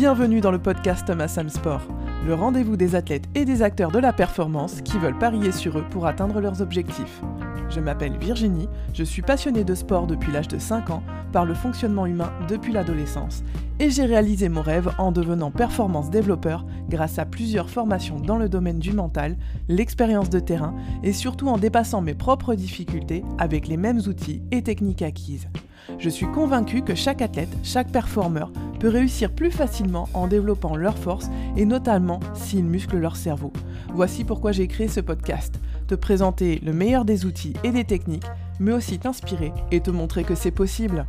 Bienvenue 0.00 0.40
dans 0.40 0.52
le 0.52 0.60
podcast 0.60 1.08
Thomas 1.08 1.26
Sport, 1.48 1.80
le 2.24 2.32
rendez-vous 2.32 2.76
des 2.76 2.94
athlètes 2.94 3.28
et 3.34 3.44
des 3.44 3.62
acteurs 3.62 3.90
de 3.90 3.98
la 3.98 4.12
performance 4.12 4.80
qui 4.80 4.96
veulent 4.96 5.18
parier 5.18 5.50
sur 5.50 5.76
eux 5.76 5.84
pour 5.90 6.06
atteindre 6.06 6.40
leurs 6.40 6.62
objectifs. 6.62 7.20
Je 7.68 7.80
m'appelle 7.80 8.16
Virginie, 8.16 8.68
je 8.94 9.02
suis 9.02 9.22
passionnée 9.22 9.64
de 9.64 9.74
sport 9.74 10.06
depuis 10.06 10.30
l'âge 10.30 10.46
de 10.46 10.60
5 10.60 10.90
ans, 10.90 11.02
par 11.32 11.44
le 11.44 11.52
fonctionnement 11.52 12.06
humain 12.06 12.32
depuis 12.48 12.72
l'adolescence, 12.72 13.42
et 13.80 13.90
j'ai 13.90 14.04
réalisé 14.04 14.48
mon 14.48 14.62
rêve 14.62 14.88
en 14.98 15.10
devenant 15.10 15.50
performance 15.50 16.10
développeur 16.10 16.64
grâce 16.88 17.18
à 17.18 17.24
plusieurs 17.24 17.68
formations 17.68 18.20
dans 18.20 18.36
le 18.36 18.48
domaine 18.48 18.78
du 18.78 18.92
mental, 18.92 19.36
l'expérience 19.66 20.30
de 20.30 20.38
terrain 20.38 20.76
et 21.02 21.12
surtout 21.12 21.48
en 21.48 21.58
dépassant 21.58 22.02
mes 22.02 22.14
propres 22.14 22.54
difficultés 22.54 23.24
avec 23.38 23.66
les 23.66 23.76
mêmes 23.76 23.98
outils 24.06 24.42
et 24.52 24.62
techniques 24.62 25.02
acquises. 25.02 25.48
Je 25.98 26.08
suis 26.08 26.26
convaincue 26.26 26.82
que 26.82 26.94
chaque 26.94 27.22
athlète, 27.22 27.56
chaque 27.62 27.90
performeur 27.90 28.52
peut 28.78 28.88
réussir 28.88 29.32
plus 29.32 29.50
facilement 29.50 30.08
en 30.14 30.26
développant 30.26 30.76
leurs 30.76 30.98
forces 30.98 31.28
et 31.56 31.64
notamment 31.64 32.20
s'ils 32.34 32.64
musclent 32.64 32.98
leur 32.98 33.16
cerveau. 33.16 33.52
Voici 33.94 34.24
pourquoi 34.24 34.52
j'ai 34.52 34.68
créé 34.68 34.88
ce 34.88 35.00
podcast. 35.00 35.58
Te 35.88 35.94
présenter 35.94 36.60
le 36.62 36.72
meilleur 36.72 37.04
des 37.04 37.24
outils 37.24 37.54
et 37.64 37.70
des 37.70 37.84
techniques, 37.84 38.26
mais 38.60 38.72
aussi 38.72 38.98
t'inspirer 38.98 39.52
et 39.70 39.80
te 39.80 39.90
montrer 39.90 40.24
que 40.24 40.34
c'est 40.34 40.50
possible. 40.50 41.06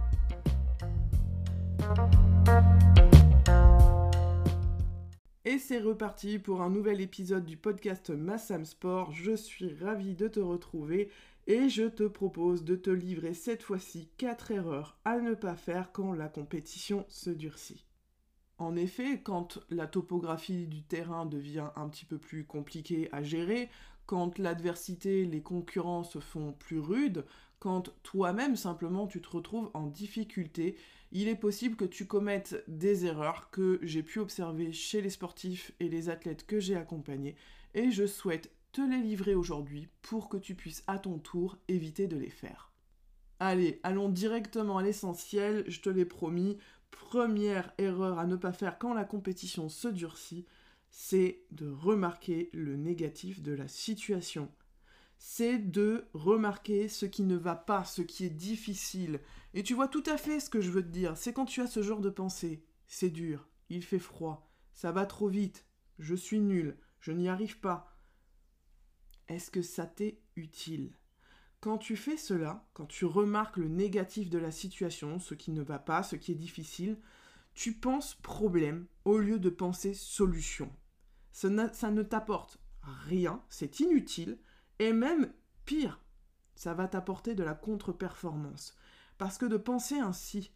Et 5.45 5.57
c'est 5.57 5.79
reparti 5.79 6.37
pour 6.37 6.61
un 6.61 6.69
nouvel 6.69 7.01
épisode 7.01 7.43
du 7.43 7.57
podcast 7.57 8.11
Massam 8.11 8.65
Sport. 8.65 9.11
Je 9.13 9.35
suis 9.35 9.73
ravie 9.81 10.15
de 10.15 10.27
te 10.27 10.39
retrouver 10.39 11.09
et 11.49 11.67
je 11.67 11.85
te 11.85 12.03
propose 12.03 12.63
de 12.63 12.75
te 12.75 12.91
livrer 12.91 13.33
cette 13.33 13.63
fois-ci 13.63 14.07
4 14.17 14.51
erreurs 14.51 14.99
à 15.03 15.17
ne 15.17 15.33
pas 15.33 15.55
faire 15.55 15.91
quand 15.91 16.13
la 16.13 16.29
compétition 16.29 17.05
se 17.09 17.31
durcit. 17.31 17.87
En 18.59 18.75
effet, 18.75 19.19
quand 19.23 19.57
la 19.71 19.87
topographie 19.87 20.67
du 20.67 20.83
terrain 20.83 21.25
devient 21.25 21.69
un 21.75 21.89
petit 21.89 22.05
peu 22.05 22.19
plus 22.19 22.45
compliquée 22.45 23.09
à 23.11 23.23
gérer, 23.23 23.71
quand 24.05 24.37
l'adversité, 24.37 25.25
les 25.25 25.41
concurrents 25.41 26.03
se 26.03 26.19
font 26.19 26.53
plus 26.53 26.79
rudes, 26.79 27.25
quand 27.57 27.95
toi-même 28.03 28.55
simplement 28.55 29.07
tu 29.07 29.19
te 29.19 29.29
retrouves 29.29 29.71
en 29.73 29.87
difficulté, 29.87 30.77
il 31.11 31.27
est 31.27 31.35
possible 31.35 31.75
que 31.75 31.85
tu 31.85 32.05
commettes 32.05 32.63
des 32.67 33.07
erreurs 33.07 33.49
que 33.49 33.79
j'ai 33.81 34.03
pu 34.03 34.19
observer 34.19 34.71
chez 34.71 35.01
les 35.01 35.09
sportifs 35.09 35.71
et 35.79 35.89
les 35.89 36.09
athlètes 36.09 36.45
que 36.45 36.59
j'ai 36.59 36.75
accompagnés 36.75 37.35
et 37.73 37.89
je 37.89 38.05
souhaite 38.05 38.51
te 38.71 38.81
les 38.81 39.01
livrer 39.01 39.35
aujourd'hui 39.35 39.87
pour 40.01 40.29
que 40.29 40.37
tu 40.37 40.55
puisses 40.55 40.83
à 40.87 40.99
ton 40.99 41.17
tour 41.19 41.57
éviter 41.67 42.07
de 42.07 42.17
les 42.17 42.29
faire. 42.29 42.71
Allez, 43.39 43.79
allons 43.83 44.09
directement 44.09 44.77
à 44.77 44.83
l'essentiel, 44.83 45.63
je 45.67 45.79
te 45.79 45.89
l'ai 45.89 46.05
promis. 46.05 46.57
Première 46.91 47.73
erreur 47.77 48.19
à 48.19 48.25
ne 48.25 48.35
pas 48.35 48.51
faire 48.51 48.77
quand 48.77 48.93
la 48.93 49.05
compétition 49.05 49.69
se 49.69 49.87
durcit, 49.87 50.45
c'est 50.89 51.43
de 51.51 51.69
remarquer 51.69 52.49
le 52.53 52.75
négatif 52.75 53.41
de 53.41 53.53
la 53.53 53.67
situation. 53.67 54.51
C'est 55.17 55.57
de 55.57 56.05
remarquer 56.13 56.87
ce 56.87 57.05
qui 57.05 57.23
ne 57.23 57.35
va 57.35 57.55
pas, 57.55 57.83
ce 57.83 58.01
qui 58.01 58.25
est 58.25 58.29
difficile. 58.29 59.19
Et 59.53 59.63
tu 59.63 59.73
vois 59.73 59.87
tout 59.87 60.03
à 60.05 60.17
fait 60.17 60.39
ce 60.39 60.49
que 60.49 60.61
je 60.61 60.71
veux 60.71 60.83
te 60.83 60.87
dire. 60.87 61.17
C'est 61.17 61.33
quand 61.33 61.45
tu 61.45 61.61
as 61.61 61.67
ce 61.67 61.81
genre 61.81 62.01
de 62.01 62.09
pensée. 62.09 62.63
C'est 62.87 63.09
dur, 63.09 63.47
il 63.69 63.83
fait 63.83 63.99
froid, 63.99 64.51
ça 64.73 64.91
va 64.91 65.05
trop 65.05 65.27
vite, 65.27 65.65
je 65.99 66.15
suis 66.15 66.39
nul, 66.39 66.75
je 66.99 67.11
n'y 67.11 67.29
arrive 67.29 67.59
pas 67.59 67.88
est-ce 69.29 69.51
que 69.51 69.61
ça 69.61 69.85
t'est 69.85 70.19
utile? 70.35 70.91
Quand 71.61 71.77
tu 71.77 71.95
fais 71.95 72.17
cela, 72.17 72.65
quand 72.73 72.87
tu 72.87 73.05
remarques 73.05 73.57
le 73.57 73.67
négatif 73.67 74.29
de 74.29 74.39
la 74.39 74.51
situation, 74.51 75.19
ce 75.19 75.35
qui 75.35 75.51
ne 75.51 75.61
va 75.61 75.77
pas, 75.77 76.03
ce 76.03 76.15
qui 76.15 76.31
est 76.31 76.35
difficile, 76.35 76.97
tu 77.53 77.73
penses 77.73 78.15
problème 78.15 78.87
au 79.05 79.17
lieu 79.17 79.39
de 79.39 79.49
penser 79.49 79.93
solution. 79.93 80.71
Ça, 81.31 81.49
ne 81.49 82.01
t'apporte 82.01 82.59
rien, 82.81 83.43
c'est 83.49 83.79
inutile, 83.81 84.39
et 84.79 84.93
même 84.93 85.31
pire, 85.65 86.01
ça 86.55 86.73
va 86.73 86.87
t'apporter 86.87 87.35
de 87.35 87.43
la 87.43 87.53
contre-performance. 87.53 88.75
Parce 89.17 89.37
que 89.37 89.45
de 89.45 89.57
penser 89.57 89.99
ainsi, 89.99 90.51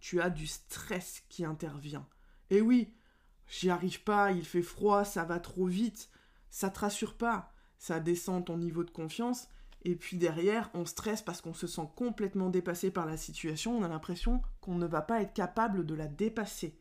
tu 0.00 0.20
as 0.20 0.30
du 0.30 0.46
stress 0.46 1.22
qui 1.28 1.44
intervient. 1.44 2.08
Et 2.50 2.60
oui, 2.60 2.94
j'y 3.46 3.70
arrive 3.70 4.02
pas, 4.02 4.32
il 4.32 4.44
fait 4.44 4.62
froid, 4.62 5.04
ça 5.04 5.24
va 5.24 5.38
trop 5.38 5.66
vite, 5.66 6.10
ça 6.50 6.70
te 6.70 6.80
rassure 6.80 7.16
pas 7.16 7.52
ça 7.78 8.00
descend 8.00 8.44
ton 8.44 8.58
niveau 8.58 8.84
de 8.84 8.90
confiance, 8.90 9.48
et 9.82 9.94
puis 9.94 10.16
derrière, 10.16 10.68
on 10.74 10.84
stresse 10.84 11.22
parce 11.22 11.40
qu'on 11.40 11.54
se 11.54 11.66
sent 11.66 11.88
complètement 11.94 12.50
dépassé 12.50 12.90
par 12.90 13.06
la 13.06 13.16
situation, 13.16 13.78
on 13.78 13.84
a 13.84 13.88
l'impression 13.88 14.42
qu'on 14.60 14.74
ne 14.74 14.86
va 14.86 15.00
pas 15.00 15.22
être 15.22 15.32
capable 15.32 15.86
de 15.86 15.94
la 15.94 16.08
dépasser. 16.08 16.76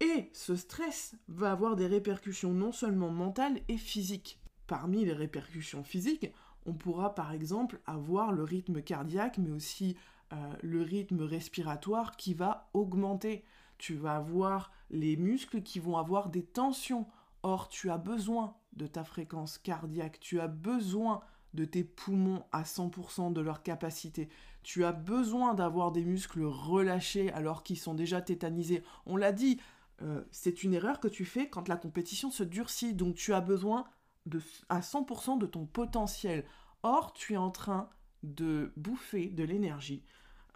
Et 0.00 0.30
ce 0.32 0.56
stress 0.56 1.16
va 1.26 1.52
avoir 1.52 1.76
des 1.76 1.86
répercussions 1.86 2.54
non 2.54 2.72
seulement 2.72 3.10
mentales 3.10 3.60
et 3.68 3.76
physiques. 3.76 4.40
Parmi 4.66 5.04
les 5.04 5.12
répercussions 5.12 5.82
physiques, 5.82 6.32
on 6.66 6.72
pourra 6.72 7.14
par 7.14 7.32
exemple 7.32 7.80
avoir 7.84 8.32
le 8.32 8.44
rythme 8.44 8.80
cardiaque, 8.80 9.38
mais 9.38 9.50
aussi 9.50 9.96
euh, 10.32 10.36
le 10.62 10.82
rythme 10.82 11.22
respiratoire 11.22 12.16
qui 12.16 12.34
va 12.34 12.70
augmenter. 12.74 13.44
Tu 13.76 13.94
vas 13.94 14.16
avoir 14.16 14.72
les 14.90 15.16
muscles 15.16 15.62
qui 15.62 15.78
vont 15.78 15.96
avoir 15.96 16.28
des 16.28 16.44
tensions. 16.44 17.06
Or, 17.42 17.68
tu 17.68 17.90
as 17.90 17.98
besoin 17.98 18.56
de 18.72 18.86
ta 18.86 19.04
fréquence 19.04 19.58
cardiaque, 19.58 20.20
tu 20.20 20.40
as 20.40 20.48
besoin 20.48 21.20
de 21.54 21.64
tes 21.64 21.84
poumons 21.84 22.44
à 22.52 22.62
100% 22.62 23.32
de 23.32 23.40
leur 23.40 23.62
capacité. 23.62 24.28
Tu 24.62 24.84
as 24.84 24.92
besoin 24.92 25.54
d'avoir 25.54 25.92
des 25.92 26.04
muscles 26.04 26.44
relâchés 26.44 27.32
alors 27.32 27.62
qu'ils 27.62 27.78
sont 27.78 27.94
déjà 27.94 28.20
tétanisés. 28.20 28.82
On 29.06 29.16
l'a 29.16 29.32
dit, 29.32 29.58
euh, 30.02 30.22
c'est 30.30 30.62
une 30.62 30.74
erreur 30.74 31.00
que 31.00 31.08
tu 31.08 31.24
fais 31.24 31.48
quand 31.48 31.68
la 31.68 31.76
compétition 31.76 32.30
se 32.30 32.42
durcit. 32.42 32.94
Donc 32.94 33.14
tu 33.14 33.32
as 33.32 33.40
besoin 33.40 33.84
de, 34.26 34.40
à 34.68 34.80
100% 34.80 35.38
de 35.38 35.46
ton 35.46 35.66
potentiel. 35.66 36.44
Or, 36.82 37.12
tu 37.12 37.34
es 37.34 37.38
en 37.38 37.50
train 37.50 37.88
de 38.22 38.72
bouffer 38.76 39.28
de 39.28 39.44
l'énergie 39.44 40.04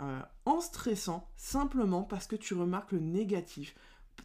euh, 0.01 0.21
en 0.47 0.61
stressant 0.61 1.29
simplement 1.37 2.03
parce 2.03 2.27
que 2.27 2.37
tu 2.37 2.55
remarques 2.55 2.93
le 2.93 3.01
négatif 3.01 3.75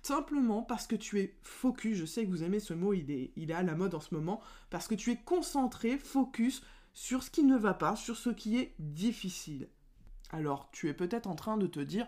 simplement 0.01 0.61
parce 0.61 0.87
que 0.87 0.95
tu 0.95 1.19
es 1.19 1.37
focus, 1.43 1.97
je 1.97 2.05
sais 2.05 2.25
que 2.25 2.29
vous 2.29 2.43
aimez 2.43 2.59
ce 2.59 2.73
mot, 2.73 2.93
il 2.93 3.11
est, 3.11 3.51
à 3.51 3.63
la 3.63 3.75
mode 3.75 3.95
en 3.95 3.99
ce 3.99 4.15
moment, 4.15 4.41
parce 4.69 4.87
que 4.87 4.95
tu 4.95 5.11
es 5.11 5.17
concentré, 5.17 5.97
focus 5.97 6.61
sur 6.93 7.23
ce 7.23 7.29
qui 7.29 7.43
ne 7.43 7.57
va 7.57 7.73
pas, 7.73 7.95
sur 7.95 8.15
ce 8.15 8.29
qui 8.29 8.57
est 8.57 8.73
difficile. 8.79 9.69
Alors 10.31 10.69
tu 10.71 10.89
es 10.89 10.93
peut-être 10.93 11.27
en 11.27 11.35
train 11.35 11.57
de 11.57 11.67
te 11.67 11.79
dire, 11.79 12.07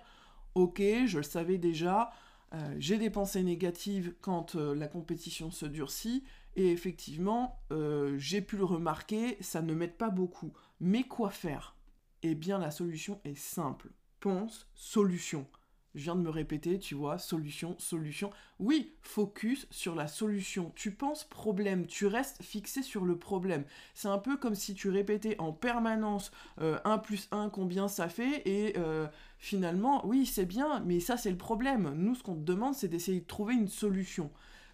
ok, 0.55 0.81
je 1.05 1.17
le 1.17 1.23
savais 1.23 1.57
déjà, 1.57 2.11
euh, 2.53 2.75
j'ai 2.79 2.97
des 2.97 3.09
pensées 3.09 3.43
négatives 3.43 4.15
quand 4.21 4.55
euh, 4.55 4.73
la 4.73 4.87
compétition 4.87 5.51
se 5.51 5.65
durcit, 5.65 6.23
et 6.55 6.71
effectivement, 6.71 7.61
euh, 7.71 8.17
j'ai 8.17 8.41
pu 8.41 8.57
le 8.57 8.65
remarquer, 8.65 9.37
ça 9.41 9.61
ne 9.61 9.73
m'aide 9.73 9.97
pas 9.97 10.09
beaucoup. 10.09 10.51
Mais 10.79 11.03
quoi 11.03 11.29
faire? 11.29 11.75
Eh 12.23 12.35
bien 12.35 12.57
la 12.57 12.71
solution 12.71 13.21
est 13.23 13.37
simple. 13.37 13.89
Pense 14.19 14.67
solution. 14.73 15.47
Je 15.95 16.03
viens 16.03 16.15
de 16.15 16.21
me 16.21 16.29
répéter, 16.29 16.77
tu 16.77 16.93
vois, 16.93 17.17
solution, 17.17 17.75
solution. 17.79 18.31
Oui, 18.59 18.93
focus 19.01 19.67
sur 19.71 19.95
la 19.95 20.07
solution. 20.07 20.71
Tu 20.75 20.91
penses 20.91 21.23
problème, 21.23 21.87
tu 21.87 22.05
restes 22.05 22.43
fixé 22.43 22.83
sur 22.83 23.05
le 23.05 23.17
problème. 23.17 23.65
C'est 23.95 24.07
un 24.07 24.19
peu 24.19 24.37
comme 24.37 24.55
si 24.55 24.75
tu 24.75 24.89
répétais 24.89 25.35
en 25.39 25.51
permanence 25.51 26.31
1 26.57 26.63
euh, 26.63 26.97
plus 26.99 27.27
1 27.31 27.49
combien 27.49 27.87
ça 27.87 28.07
fait 28.07 28.47
et 28.47 28.77
euh, 28.77 29.07
finalement, 29.39 30.05
oui, 30.05 30.25
c'est 30.27 30.45
bien, 30.45 30.79
mais 30.81 30.99
ça 30.99 31.17
c'est 31.17 31.31
le 31.31 31.37
problème. 31.37 31.93
Nous, 31.95 32.15
ce 32.15 32.23
qu'on 32.23 32.35
te 32.35 32.41
demande, 32.41 32.75
c'est 32.75 32.87
d'essayer 32.87 33.21
de 33.21 33.27
trouver 33.27 33.55
une 33.55 33.67
solution. 33.67 34.31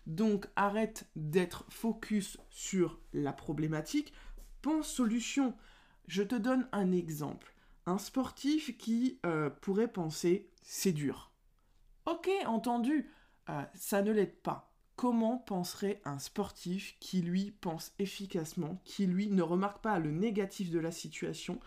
Donc 0.07 0.47
arrête 0.55 1.07
d'être 1.15 1.65
focus 1.69 2.37
sur 2.49 2.99
la 3.13 3.33
problématique, 3.33 4.13
pense 4.61 4.87
solution. 4.87 5.53
Je 6.07 6.23
te 6.23 6.35
donne 6.35 6.67
un 6.71 6.91
exemple. 6.91 7.54
Un 7.87 7.97
sportif 7.97 8.77
qui 8.77 9.19
euh, 9.25 9.49
pourrait 9.49 9.91
penser 9.91 10.49
c'est 10.63 10.91
dur. 10.91 11.31
Ok, 12.05 12.29
entendu, 12.47 13.09
euh, 13.49 13.61
ça 13.75 14.01
ne 14.01 14.11
l'aide 14.11 14.35
pas. 14.41 14.73
Comment 14.95 15.37
penserait 15.37 16.01
un 16.05 16.17
sportif 16.17 16.97
qui 16.99 17.21
lui 17.21 17.51
pense 17.51 17.93
efficacement, 17.99 18.81
qui 18.85 19.05
lui 19.05 19.29
ne 19.29 19.41
remarque 19.43 19.83
pas 19.83 19.99
le 19.99 20.09
négatif 20.09 20.71
de 20.71 20.79
la 20.79 20.91
situation? 20.91 21.59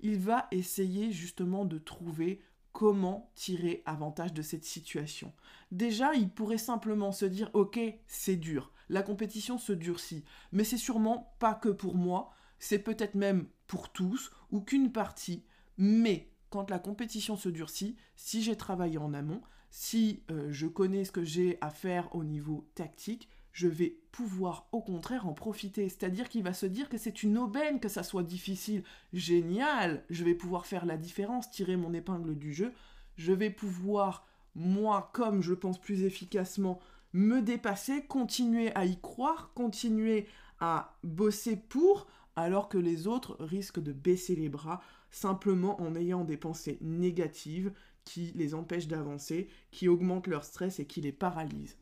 Il 0.00 0.18
va 0.18 0.46
essayer 0.52 1.10
justement 1.12 1.64
de 1.64 1.76
trouver 1.76 2.40
comment 2.72 3.30
tirer 3.34 3.82
avantage 3.84 4.32
de 4.32 4.42
cette 4.42 4.64
situation. 4.64 5.32
Déjà, 5.72 6.14
il 6.14 6.30
pourrait 6.30 6.56
simplement 6.56 7.12
se 7.12 7.26
dire 7.26 7.50
ok, 7.52 7.78
c'est 8.06 8.36
dur, 8.36 8.72
la 8.88 9.02
compétition 9.02 9.58
se 9.58 9.72
durcit, 9.72 10.24
mais 10.52 10.64
c'est 10.64 10.76
sûrement 10.76 11.34
pas 11.40 11.54
que 11.54 11.68
pour 11.68 11.94
moi, 11.96 12.30
c'est 12.58 12.78
peut-être 12.78 13.14
même 13.14 13.48
pour 13.66 13.90
tous 13.92 14.30
ou 14.50 14.60
qu'une 14.60 14.92
partie, 14.92 15.44
mais 15.78 16.28
quand 16.50 16.70
la 16.70 16.78
compétition 16.78 17.36
se 17.36 17.48
durcit, 17.48 17.96
si 18.16 18.42
j'ai 18.42 18.56
travaillé 18.56 18.98
en 18.98 19.14
amont, 19.14 19.40
si 19.70 20.22
euh, 20.30 20.48
je 20.50 20.66
connais 20.66 21.04
ce 21.04 21.12
que 21.12 21.24
j'ai 21.24 21.58
à 21.60 21.70
faire 21.70 22.14
au 22.14 22.24
niveau 22.24 22.68
tactique, 22.74 23.28
je 23.52 23.68
vais 23.68 23.98
pouvoir 24.12 24.68
au 24.72 24.80
contraire 24.80 25.26
en 25.26 25.32
profiter. 25.32 25.88
C'est-à-dire 25.88 26.28
qu'il 26.28 26.42
va 26.42 26.52
se 26.52 26.66
dire 26.66 26.88
que 26.88 26.98
c'est 26.98 27.22
une 27.22 27.38
aubaine 27.38 27.80
que 27.80 27.88
ça 27.88 28.02
soit 28.02 28.22
difficile. 28.22 28.84
Génial 29.12 30.04
Je 30.10 30.24
vais 30.24 30.34
pouvoir 30.34 30.66
faire 30.66 30.86
la 30.86 30.96
différence, 30.96 31.50
tirer 31.50 31.76
mon 31.76 31.92
épingle 31.92 32.36
du 32.36 32.52
jeu. 32.52 32.72
Je 33.16 33.32
vais 33.32 33.50
pouvoir 33.50 34.26
moi, 34.54 35.10
comme 35.12 35.42
je 35.42 35.54
pense 35.54 35.80
plus 35.80 36.02
efficacement, 36.02 36.80
me 37.12 37.40
dépasser, 37.40 38.04
continuer 38.04 38.74
à 38.74 38.84
y 38.84 39.00
croire, 39.00 39.52
continuer 39.54 40.26
à 40.60 40.96
bosser 41.02 41.56
pour, 41.56 42.06
alors 42.36 42.68
que 42.68 42.78
les 42.78 43.06
autres 43.06 43.36
risquent 43.40 43.82
de 43.82 43.92
baisser 43.92 44.36
les 44.36 44.48
bras 44.48 44.80
simplement 45.10 45.80
en 45.80 45.94
ayant 45.94 46.24
des 46.24 46.36
pensées 46.36 46.78
négatives 46.80 47.72
qui 48.04 48.32
les 48.34 48.54
empêchent 48.54 48.88
d'avancer, 48.88 49.48
qui 49.70 49.88
augmentent 49.88 50.26
leur 50.26 50.44
stress 50.44 50.80
et 50.80 50.86
qui 50.86 51.00
les 51.00 51.12
paralysent. 51.12 51.78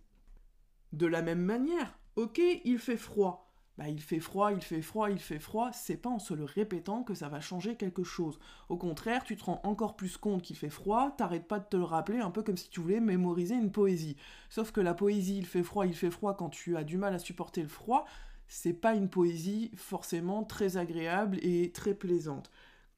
De 0.93 1.07
la 1.07 1.23
même 1.23 1.43
manière, 1.43 1.99
ok, 2.17 2.41
il 2.65 2.79
fait 2.79 2.97
froid, 2.97 3.47
bah, 3.79 3.89
il 3.89 4.01
fait 4.01 4.21
froid, 4.21 4.53
il 4.53 4.63
fait 4.63 4.81
froid, 4.81 5.11
il 5.11 5.19
fait 5.19 5.39
froid, 5.39 5.71
c'est 5.73 5.99
pas 5.99 6.09
en 6.09 6.19
se 6.19 6.33
le 6.33 6.45
répétant 6.45 7.03
que 7.03 7.13
ça 7.15 7.29
va 7.29 7.41
changer 7.41 7.77
quelque 7.77 8.05
chose. 8.05 8.39
Au 8.71 8.79
contraire, 8.79 9.23
tu 9.23 9.37
te 9.37 9.45
rends 9.45 9.61
encore 9.65 9.97
plus 9.97 10.17
compte 10.17 10.43
qu'il 10.43 10.57
fait 10.57 10.71
froid, 10.71 11.15
t'arrêtes 11.17 11.47
pas 11.47 11.59
de 11.59 11.67
te 11.67 11.77
le 11.77 11.85
rappeler, 11.85 12.21
un 12.21 12.31
peu 12.31 12.43
comme 12.43 12.57
si 12.57 12.71
tu 12.71 12.81
voulais 12.81 13.01
mémoriser 13.01 13.55
une 13.55 13.71
poésie. 13.71 14.17
Sauf 14.49 14.73
que 14.73 14.81
la 14.81 14.95
poésie, 14.95 15.37
il 15.37 15.47
fait 15.47 15.63
froid, 15.63 15.87
il 15.87 15.95
fait 15.95 16.11
froid 16.11 16.35
quand 16.35 16.49
tu 16.49 16.77
as 16.77 16.85
du 16.85 16.97
mal 16.97 17.15
à 17.15 17.19
supporter 17.19 17.63
le 17.63 17.69
froid, 17.69 18.07
c'est 18.49 18.73
pas 18.73 18.95
une 18.95 19.11
poésie 19.11 19.71
forcément 19.77 20.43
très 20.43 20.79
agréable 20.79 21.39
et 21.43 21.71
très 21.73 21.95
plaisante. 21.95 22.51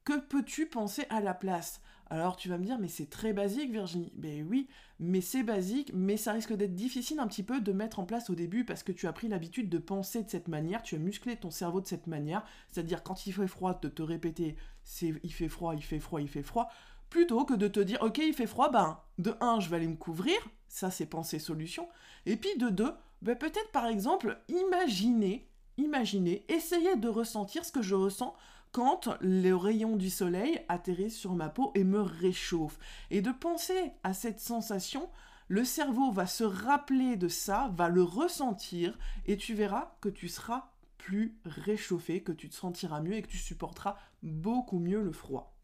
Que 0.09 0.17
peux-tu 0.17 0.65
penser 0.65 1.05
à 1.11 1.21
la 1.21 1.35
place? 1.35 1.81
Alors 2.09 2.35
tu 2.35 2.49
vas 2.49 2.57
me 2.57 2.65
dire, 2.65 2.79
mais 2.79 2.87
c'est 2.87 3.11
très 3.11 3.31
basique 3.31 3.69
Virginie. 3.69 4.11
Ben 4.15 4.43
oui, 4.49 4.67
mais 4.99 5.21
c'est 5.21 5.43
basique, 5.43 5.91
mais 5.93 6.17
ça 6.17 6.31
risque 6.31 6.53
d'être 6.53 6.73
difficile 6.73 7.19
un 7.19 7.27
petit 7.27 7.43
peu 7.43 7.61
de 7.61 7.71
mettre 7.71 7.99
en 7.99 8.05
place 8.05 8.31
au 8.31 8.33
début 8.33 8.65
parce 8.65 8.81
que 8.81 8.91
tu 8.91 9.05
as 9.05 9.13
pris 9.13 9.27
l'habitude 9.27 9.69
de 9.69 9.77
penser 9.77 10.23
de 10.23 10.29
cette 10.31 10.47
manière, 10.47 10.81
tu 10.81 10.95
as 10.95 10.97
musclé 10.97 11.35
ton 11.35 11.51
cerveau 11.51 11.79
de 11.79 11.85
cette 11.85 12.07
manière, 12.07 12.43
c'est-à-dire 12.71 13.03
quand 13.03 13.27
il 13.27 13.33
fait 13.33 13.45
froid, 13.45 13.79
de 13.79 13.87
te 13.87 14.01
répéter, 14.01 14.55
c'est 14.83 15.13
il 15.21 15.31
fait 15.31 15.47
froid, 15.47 15.75
il 15.75 15.83
fait 15.83 15.99
froid, 15.99 16.19
il 16.19 16.27
fait 16.27 16.41
froid, 16.41 16.71
plutôt 17.11 17.45
que 17.45 17.53
de 17.53 17.67
te 17.67 17.79
dire, 17.79 18.01
ok, 18.01 18.17
il 18.17 18.33
fait 18.33 18.47
froid, 18.47 18.71
ben 18.71 18.99
de 19.19 19.35
1, 19.41 19.59
je 19.59 19.69
vais 19.69 19.75
aller 19.75 19.87
me 19.87 19.95
couvrir, 19.95 20.39
ça 20.69 20.89
c'est 20.89 21.05
penser 21.05 21.37
solution, 21.37 21.87
et 22.25 22.35
puis 22.35 22.57
de 22.57 22.69
2, 22.69 22.91
ben 23.21 23.35
peut-être 23.35 23.71
par 23.71 23.85
exemple, 23.85 24.39
imaginer, 24.47 25.47
imaginer, 25.77 26.45
essayer 26.49 26.95
de 26.95 27.09
ressentir 27.09 27.63
ce 27.63 27.71
que 27.71 27.83
je 27.83 27.93
ressens 27.93 28.35
quand 28.71 29.09
les 29.21 29.53
rayons 29.53 29.95
du 29.95 30.09
soleil 30.09 30.61
atterrissent 30.67 31.17
sur 31.17 31.33
ma 31.33 31.49
peau 31.49 31.71
et 31.75 31.83
me 31.83 32.01
réchauffent. 32.01 32.79
Et 33.09 33.21
de 33.21 33.31
penser 33.31 33.91
à 34.03 34.13
cette 34.13 34.39
sensation, 34.39 35.09
le 35.47 35.65
cerveau 35.65 36.11
va 36.11 36.27
se 36.27 36.43
rappeler 36.43 37.15
de 37.15 37.27
ça, 37.27 37.73
va 37.75 37.89
le 37.89 38.03
ressentir, 38.03 38.97
et 39.25 39.35
tu 39.37 39.55
verras 39.55 39.95
que 39.99 40.09
tu 40.09 40.29
seras 40.29 40.71
plus 40.97 41.39
réchauffé, 41.43 42.21
que 42.21 42.31
tu 42.31 42.49
te 42.49 42.55
sentiras 42.55 43.01
mieux 43.01 43.15
et 43.15 43.21
que 43.23 43.27
tu 43.27 43.37
supporteras 43.37 43.97
beaucoup 44.21 44.79
mieux 44.79 45.01
le 45.01 45.11
froid. 45.11 45.57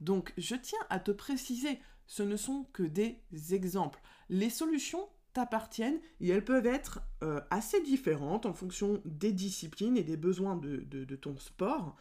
Donc 0.00 0.32
je 0.38 0.54
tiens 0.54 0.78
à 0.88 1.00
te 1.00 1.10
préciser, 1.10 1.80
ce 2.06 2.22
ne 2.22 2.36
sont 2.36 2.66
que 2.72 2.82
des 2.82 3.20
exemples. 3.50 4.00
Les 4.30 4.48
solutions 4.48 5.06
t'appartiennent 5.34 6.00
et 6.20 6.28
elles 6.28 6.44
peuvent 6.44 6.66
être 6.66 7.02
euh, 7.22 7.40
assez 7.50 7.82
différentes 7.82 8.46
en 8.46 8.54
fonction 8.54 9.02
des 9.04 9.32
disciplines 9.32 9.98
et 9.98 10.02
des 10.02 10.16
besoins 10.16 10.56
de 10.56 11.16
ton 11.16 11.36
sport. 11.36 11.96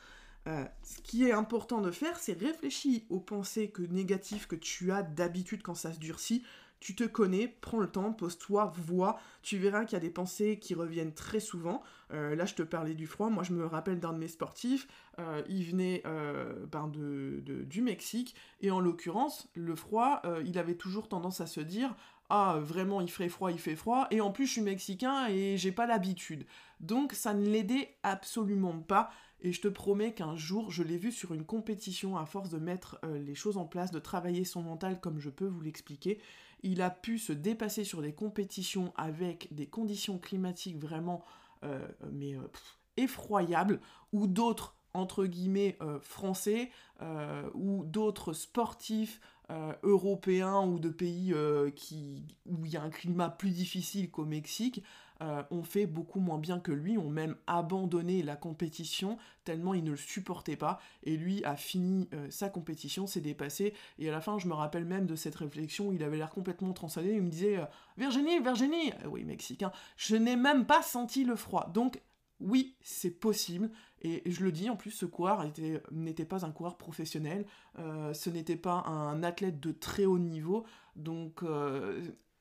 Euh, 0.48 0.64
ce 0.84 1.02
qui 1.02 1.24
est 1.24 1.32
important 1.32 1.82
de 1.82 1.92
faire, 1.92 2.18
c'est 2.20 2.38
réfléchir 2.40 3.02
aux 3.10 3.20
pensées 3.20 3.70
que, 3.70 3.82
négatives 3.82 4.48
que 4.48 4.56
tu 4.56 4.92
as 4.92 5.02
d'habitude 5.02 5.64
quand 5.64 5.76
ça 5.76 5.94
se 5.94 6.00
durcit. 6.00 6.44
Tu 6.80 6.94
te 6.94 7.04
connais, 7.04 7.48
prends 7.62 7.80
le 7.80 7.88
temps, 7.88 8.14
pose-toi, 8.14 8.72
vois. 8.76 9.18
Tu 9.42 9.58
verras 9.58 9.86
qu'il 9.86 9.94
y 9.94 9.96
a 9.96 10.02
des 10.02 10.12
pensées 10.12 10.60
qui 10.60 10.76
reviennent 10.76 11.14
très 11.14 11.40
souvent. 11.40 11.82
Euh, 12.14 12.36
là, 12.36 12.46
je 12.46 12.54
te 12.54 12.62
parlais 12.62 12.94
du 12.94 13.08
froid. 13.08 13.30
Moi, 13.30 13.44
je 13.44 13.54
me 13.54 13.66
rappelle 13.66 14.00
d'un 14.00 14.14
de 14.14 14.20
mes 14.20 14.28
sportifs. 14.28 14.88
Euh, 15.18 15.42
il 15.50 15.64
venait 15.64 16.04
ben 16.72 16.88
de, 16.90 17.42
du 17.64 17.82
Mexique. 17.82 18.36
Et 18.62 18.70
en 18.70 18.80
l'occurrence, 18.80 19.50
le 19.56 19.76
froid, 19.76 20.22
il 20.46 20.60
avait 20.60 20.76
toujours 20.76 21.08
tendance 21.08 21.42
à 21.42 21.48
se 21.48 21.62
dire 21.62 21.96
ah 22.30 22.58
vraiment 22.60 23.02
il 23.02 23.10
fait 23.10 23.30
froid, 23.30 23.52
il 23.52 23.60
fait 23.60 23.76
froid, 23.76 24.08
et 24.12 24.22
en 24.22 24.32
plus 24.32 24.48
je 24.48 24.54
suis 24.54 24.62
mexicain 24.62 25.28
et 25.28 25.58
j'ai 25.58 25.72
pas 25.72 25.86
l'habitude. 25.86 26.46
Donc 26.80 27.14
ça 27.14 27.34
ne 27.34 27.48
l'aidait 27.48 27.96
absolument 28.04 28.80
pas. 28.80 29.12
Et 29.46 29.52
je 29.52 29.62
te 29.62 29.68
promets 29.68 30.12
qu'un 30.12 30.36
jour, 30.36 30.72
je 30.72 30.82
l'ai 30.82 30.98
vu 30.98 31.12
sur 31.12 31.32
une 31.32 31.46
compétition, 31.46 32.18
à 32.18 32.26
force 32.26 32.50
de 32.50 32.58
mettre 32.58 32.98
euh, 33.06 33.20
les 33.20 33.36
choses 33.36 33.58
en 33.58 33.66
place, 33.66 33.92
de 33.92 34.00
travailler 34.00 34.44
son 34.44 34.64
mental 34.64 35.00
comme 35.00 35.20
je 35.20 35.30
peux 35.30 35.46
vous 35.46 35.62
l'expliquer, 35.62 36.20
il 36.64 36.82
a 36.82 36.90
pu 36.90 37.20
se 37.20 37.32
dépasser 37.32 37.84
sur 37.84 38.02
des 38.02 38.12
compétitions 38.12 38.92
avec 38.98 39.54
des 39.54 39.68
conditions 39.68 40.18
climatiques 40.18 40.80
vraiment 40.80 41.24
euh, 41.64 41.88
mais, 42.12 42.34
euh, 42.34 42.42
effroyables, 42.98 43.82
ou 44.14 44.26
d'autres 44.26 44.76
entre 44.96 45.26
guillemets 45.26 45.78
français 46.00 46.72
ou 47.54 47.84
d'autres 47.84 48.32
sportifs 48.32 49.20
européens 49.84 50.62
ou 50.62 50.80
de 50.80 50.88
pays 50.88 51.34
où 51.34 52.66
il 52.66 52.72
y 52.72 52.78
a 52.78 52.82
un 52.82 52.90
climat 52.90 53.30
plus 53.30 53.50
difficile 53.50 54.10
qu'au 54.10 54.24
Mexique 54.24 54.82
euh, 55.26 55.42
ont 55.50 55.64
fait 55.64 55.88
beaucoup 55.88 56.20
moins 56.20 56.38
bien 56.38 56.60
que 56.60 56.72
lui, 56.72 57.00
ont 57.00 57.10
même 57.10 57.36
abandonné 57.48 58.22
la 58.22 58.36
compétition 58.36 59.18
tellement 59.44 59.74
il 59.74 59.84
ne 59.84 59.92
le 59.92 59.98
supportait 59.98 60.56
pas, 60.56 60.80
et 61.02 61.18
lui 61.18 61.44
a 61.46 61.56
fini 61.56 62.08
euh, 62.14 62.28
sa 62.30 62.50
compétition, 62.50 63.08
s'est 63.08 63.22
dépassé, 63.22 63.74
et 63.98 64.08
à 64.08 64.12
la 64.12 64.22
fin 64.22 64.38
je 64.38 64.48
me 64.48 64.54
rappelle 64.54 64.86
même 64.86 65.08
de 65.08 65.16
cette 65.16 65.36
réflexion, 65.36 65.92
il 65.92 66.04
avait 66.04 66.18
l'air 66.18 66.30
complètement 66.30 66.74
transcendé, 66.74 67.14
il 67.14 67.24
me 67.24 67.30
disait 67.30 67.58
euh, 67.58 67.66
Virginie, 67.98 68.40
Virginie! 68.40 68.92
Oui, 69.08 69.24
mexicain, 69.24 69.72
je 69.98 70.16
n'ai 70.16 70.36
même 70.36 70.66
pas 70.66 70.84
senti 70.84 71.24
le 71.24 71.36
froid. 71.36 71.72
Donc 71.74 72.02
oui, 72.40 72.76
c'est 72.82 73.12
possible, 73.12 73.72
et 74.02 74.22
je 74.30 74.44
le 74.44 74.52
dis, 74.52 74.70
en 74.70 74.76
plus, 74.76 74.92
ce 74.92 75.08
coureur 75.08 75.44
n'était 75.92 76.26
pas 76.26 76.46
un 76.46 76.52
coureur 76.52 76.78
professionnel, 76.78 77.46
ce 77.78 78.30
n'était 78.30 78.58
pas 78.58 78.84
un 78.86 79.24
athlète 79.24 79.60
de 79.62 79.72
très 79.72 80.06
haut 80.06 80.20
niveau, 80.20 80.66
donc 80.98 81.44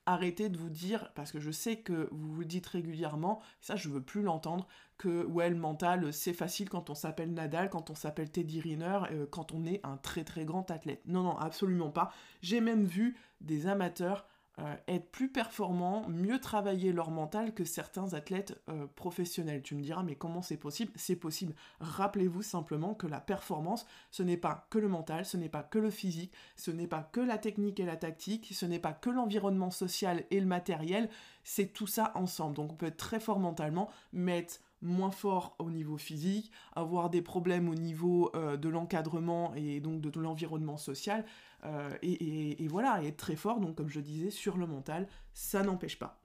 arrêtez 0.05 0.49
de 0.49 0.57
vous 0.57 0.69
dire, 0.69 1.11
parce 1.15 1.31
que 1.31 1.39
je 1.39 1.51
sais 1.51 1.77
que 1.77 2.07
vous 2.11 2.33
vous 2.33 2.43
dites 2.43 2.67
régulièrement, 2.67 3.41
ça 3.61 3.75
je 3.75 3.89
veux 3.89 4.01
plus 4.01 4.21
l'entendre, 4.21 4.67
que 4.97 5.25
ouais 5.25 5.49
le 5.49 5.55
mental 5.55 6.13
c'est 6.13 6.33
facile 6.33 6.69
quand 6.69 6.89
on 6.89 6.95
s'appelle 6.95 7.33
Nadal, 7.33 7.69
quand 7.69 7.89
on 7.89 7.95
s'appelle 7.95 8.31
Teddy 8.31 8.61
Riner, 8.61 8.99
euh, 9.11 9.25
quand 9.29 9.51
on 9.51 9.65
est 9.65 9.81
un 9.83 9.97
très 9.97 10.23
très 10.23 10.45
grand 10.45 10.69
athlète. 10.71 11.01
Non 11.05 11.23
non 11.23 11.37
absolument 11.37 11.89
pas. 11.89 12.11
J'ai 12.41 12.61
même 12.61 12.85
vu 12.85 13.17
des 13.41 13.67
amateurs 13.67 14.27
euh, 14.59 14.75
être 14.87 15.11
plus 15.11 15.29
performants, 15.29 16.07
mieux 16.07 16.39
travailler 16.39 16.93
leur 16.93 17.11
mental 17.11 17.53
que 17.53 17.65
certains 17.65 18.13
athlètes 18.13 18.61
euh, 18.69 18.87
professionnels. 18.95 19.61
Tu 19.61 19.75
me 19.75 19.81
diras, 19.81 20.03
mais 20.03 20.15
comment 20.15 20.41
c'est 20.41 20.57
possible? 20.57 20.93
C'est 20.95 21.17
possible. 21.17 21.53
Rappelez-vous 21.81 22.41
simplement 22.41 22.93
que 22.93 23.07
la 23.07 23.19
performance, 23.19 23.85
ce 24.11 24.23
n'est 24.23 24.37
pas 24.37 24.67
que 24.69 24.79
le 24.79 24.87
mental, 24.87 25.25
ce 25.25 25.35
n'est 25.35 25.49
pas 25.49 25.63
que 25.63 25.79
le 25.79 25.89
physique, 25.89 26.31
ce 26.55 26.71
n'est 26.71 26.87
pas 26.87 27.03
que 27.03 27.19
la 27.19 27.37
technique 27.37 27.79
et 27.81 27.85
la 27.85 27.97
tactique, 27.97 28.47
ce 28.53 28.65
n'est 28.65 28.79
pas 28.79 28.93
que 28.93 29.09
l'environnement 29.09 29.71
social 29.71 30.23
et 30.31 30.39
le 30.39 30.45
matériel, 30.45 31.09
c'est 31.43 31.73
tout 31.73 31.87
ça 31.87 32.13
ensemble. 32.15 32.55
Donc 32.55 32.71
on 32.71 32.75
peut 32.75 32.87
être 32.87 32.97
très 32.97 33.19
fort 33.19 33.39
mentalement, 33.39 33.89
mais 34.13 34.39
être 34.39 34.61
moins 34.85 35.11
fort 35.11 35.55
au 35.59 35.69
niveau 35.69 35.97
physique, 35.97 36.51
avoir 36.73 37.09
des 37.09 37.21
problèmes 37.21 37.69
au 37.69 37.75
niveau 37.75 38.31
euh, 38.35 38.55
de 38.57 38.69
l'encadrement 38.69 39.53
et 39.55 39.79
donc 39.79 40.01
de 40.01 40.19
l'environnement 40.19 40.77
social. 40.77 41.25
Euh, 41.65 41.97
et, 42.01 42.67
voilà, 42.67 43.03
être 43.03 43.17
très 43.17 43.35
fort, 43.35 43.59
donc 43.59 43.75
comme 43.75 43.89
je 43.89 43.99
disais, 43.99 44.29
sur 44.29 44.57
le 44.57 44.67
mental, 44.67 45.07
ça 45.33 45.63
n'empêche 45.63 45.97
pas. 45.97 46.21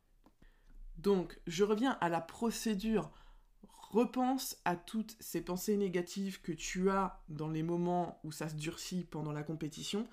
Donc, 0.99 1.41
je 1.47 1.65
reviens 1.65 1.97
à 2.01 2.09
la 2.09 2.21
procédure. 2.21 3.11
Repense 3.91 4.59
à 4.65 4.77
toutes 4.77 5.17
ces 5.19 5.41
pensées 5.41 5.77
négatives 5.77 6.41
que 6.43 6.53
tu 6.53 6.91
as 6.91 7.21
dans 7.29 7.49
les 7.49 7.63
moments 7.63 8.21
où 8.23 8.31
ça 8.31 8.49
se 8.49 8.55
durcit 8.55 9.05
pendant 9.05 9.33
la 9.33 9.43
compétition, 9.43 10.07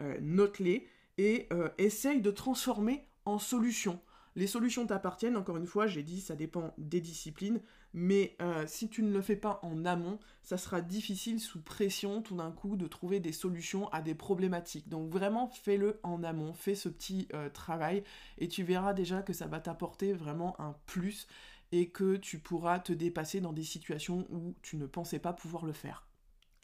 euh, 0.00 0.18
note-les 0.20 0.86
et 1.18 1.48
essaye 1.76 2.22
de 2.22 2.30
transformer 2.30 3.06
en 3.26 3.38
solutions. 3.38 4.00
Les 4.34 4.46
solutions 4.46 4.86
t'appartiennent, 4.86 5.36
encore 5.36 5.58
une 5.58 5.66
fois, 5.66 5.86
j'ai 5.86 6.02
dit, 6.02 6.20
ça 6.20 6.36
dépend 6.36 6.72
des 6.78 7.00
disciplines, 7.00 7.60
mais 7.92 8.34
euh, 8.40 8.64
si 8.66 8.88
tu 8.88 9.02
ne 9.02 9.12
le 9.12 9.20
fais 9.20 9.36
pas 9.36 9.60
en 9.62 9.84
amont, 9.84 10.18
ça 10.42 10.56
sera 10.56 10.80
difficile 10.80 11.38
sous 11.38 11.60
pression 11.60 12.22
tout 12.22 12.36
d'un 12.36 12.50
coup 12.50 12.76
de 12.76 12.86
trouver 12.86 13.20
des 13.20 13.32
solutions 13.32 13.88
à 13.88 14.00
des 14.00 14.14
problématiques. 14.14 14.88
Donc 14.88 15.10
vraiment, 15.10 15.48
fais-le 15.48 16.00
en 16.02 16.22
amont, 16.22 16.54
fais 16.54 16.74
ce 16.74 16.88
petit 16.88 17.28
euh, 17.34 17.50
travail, 17.50 18.04
et 18.38 18.48
tu 18.48 18.62
verras 18.62 18.94
déjà 18.94 19.20
que 19.22 19.34
ça 19.34 19.46
va 19.46 19.60
t'apporter 19.60 20.14
vraiment 20.14 20.58
un 20.58 20.74
plus, 20.86 21.26
et 21.72 21.88
que 21.88 22.16
tu 22.16 22.38
pourras 22.38 22.78
te 22.78 22.92
dépasser 22.92 23.40
dans 23.40 23.52
des 23.52 23.64
situations 23.64 24.26
où 24.30 24.54
tu 24.62 24.76
ne 24.76 24.86
pensais 24.86 25.18
pas 25.18 25.32
pouvoir 25.32 25.66
le 25.66 25.72
faire. 25.72 26.06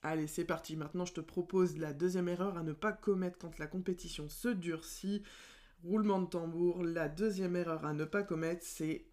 Allez, 0.03 0.27
c'est 0.27 0.45
parti. 0.45 0.77
Maintenant, 0.77 1.05
je 1.05 1.13
te 1.13 1.21
propose 1.21 1.77
la 1.77 1.93
deuxième 1.93 2.29
erreur 2.29 2.57
à 2.57 2.63
ne 2.63 2.73
pas 2.73 2.93
commettre 2.93 3.39
quand 3.39 3.59
la 3.59 3.67
compétition 3.67 4.29
se 4.29 4.49
durcit. 4.49 5.23
Roulement 5.85 6.21
de 6.21 6.27
tambour, 6.27 6.83
la 6.83 7.09
deuxième 7.09 7.57
erreur 7.57 7.85
à 7.85 7.93
ne 7.93 8.05
pas 8.05 8.25
commettre, 8.25 8.67
c'est 8.67 9.07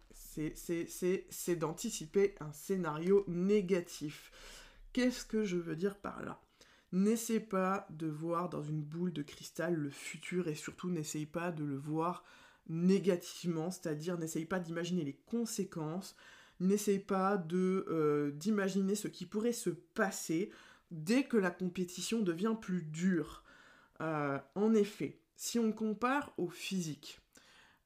d'anticiper 1.56 2.34
un 2.40 2.52
scénario 2.52 3.24
négatif. 3.28 4.32
Qu'est-ce 4.92 5.24
que 5.24 5.44
je 5.44 5.56
veux 5.56 5.76
dire 5.76 5.96
par 5.96 6.24
là? 6.24 6.40
N'essaie 6.92 7.40
pas 7.40 7.86
de 7.90 8.06
voir 8.06 8.48
dans 8.48 8.62
une 8.62 8.82
boule 8.82 9.12
de 9.12 9.22
cristal 9.22 9.74
le 9.74 9.90
futur 9.90 10.48
et 10.48 10.54
surtout 10.54 10.90
n'essaye 10.90 11.26
pas 11.26 11.52
de 11.52 11.64
le 11.64 11.76
voir 11.76 12.24
négativement, 12.68 13.70
c'est-à-dire 13.70 14.18
n'essaye 14.18 14.44
pas 14.44 14.58
d'imaginer 14.58 15.04
les 15.04 15.18
conséquences, 15.26 16.16
n'essaye 16.58 16.98
pas 16.98 17.42
euh, 17.52 18.30
d'imaginer 18.32 18.94
ce 18.94 19.08
qui 19.08 19.26
pourrait 19.26 19.52
se 19.52 19.70
passer 19.70 20.50
dès 20.90 21.24
que 21.24 21.36
la 21.36 21.50
compétition 21.50 22.22
devient 22.22 22.56
plus 22.60 22.82
dure. 22.82 23.44
Euh, 24.00 24.38
en 24.54 24.74
effet, 24.74 25.20
si 25.36 25.58
on 25.58 25.72
compare 25.72 26.32
au 26.38 26.48
physique, 26.48 27.20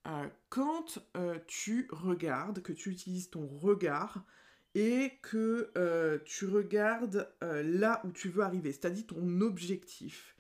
euh, 0.07 0.27
quand 0.49 0.99
euh, 1.17 1.39
tu 1.47 1.89
regardes, 1.91 2.63
que 2.63 2.73
tu 2.73 2.91
utilises 2.91 3.31
ton 3.31 3.47
regard 3.47 4.25
et 4.75 5.19
que 5.23 5.71
euh, 5.77 6.19
tu 6.25 6.47
regardes 6.47 7.29
là 7.43 8.01
où 8.05 8.13
tu 8.13 8.29
veux 8.29 8.43
arriver, 8.43 8.73
c'est-à-dire 8.73 9.07
ton 9.09 9.41
objectif, 9.41 10.37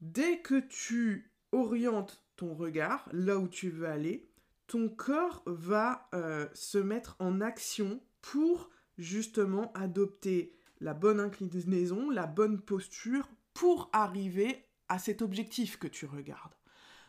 dès 0.00 0.40
que 0.40 0.58
tu 0.58 1.30
orientes 1.52 2.24
ton 2.36 2.54
regard 2.54 3.08
là 3.12 3.38
où 3.38 3.48
tu 3.48 3.68
veux 3.68 3.86
aller, 3.86 4.28
ton 4.66 4.88
corps 4.88 5.42
va 5.46 6.08
se 6.54 6.78
mettre 6.78 7.16
en 7.20 7.40
action 7.40 8.00
pour 8.20 8.70
justement 8.98 9.72
adopter 9.72 10.52
la 10.80 10.94
bonne 10.94 11.20
inclinaison, 11.20 12.10
la 12.10 12.26
bonne 12.26 12.60
posture 12.60 13.28
pour 13.54 13.88
arriver 13.92 14.67
à 14.88 14.98
cet 14.98 15.22
objectif 15.22 15.78
que 15.78 15.88
tu 15.88 16.06
regardes. 16.06 16.54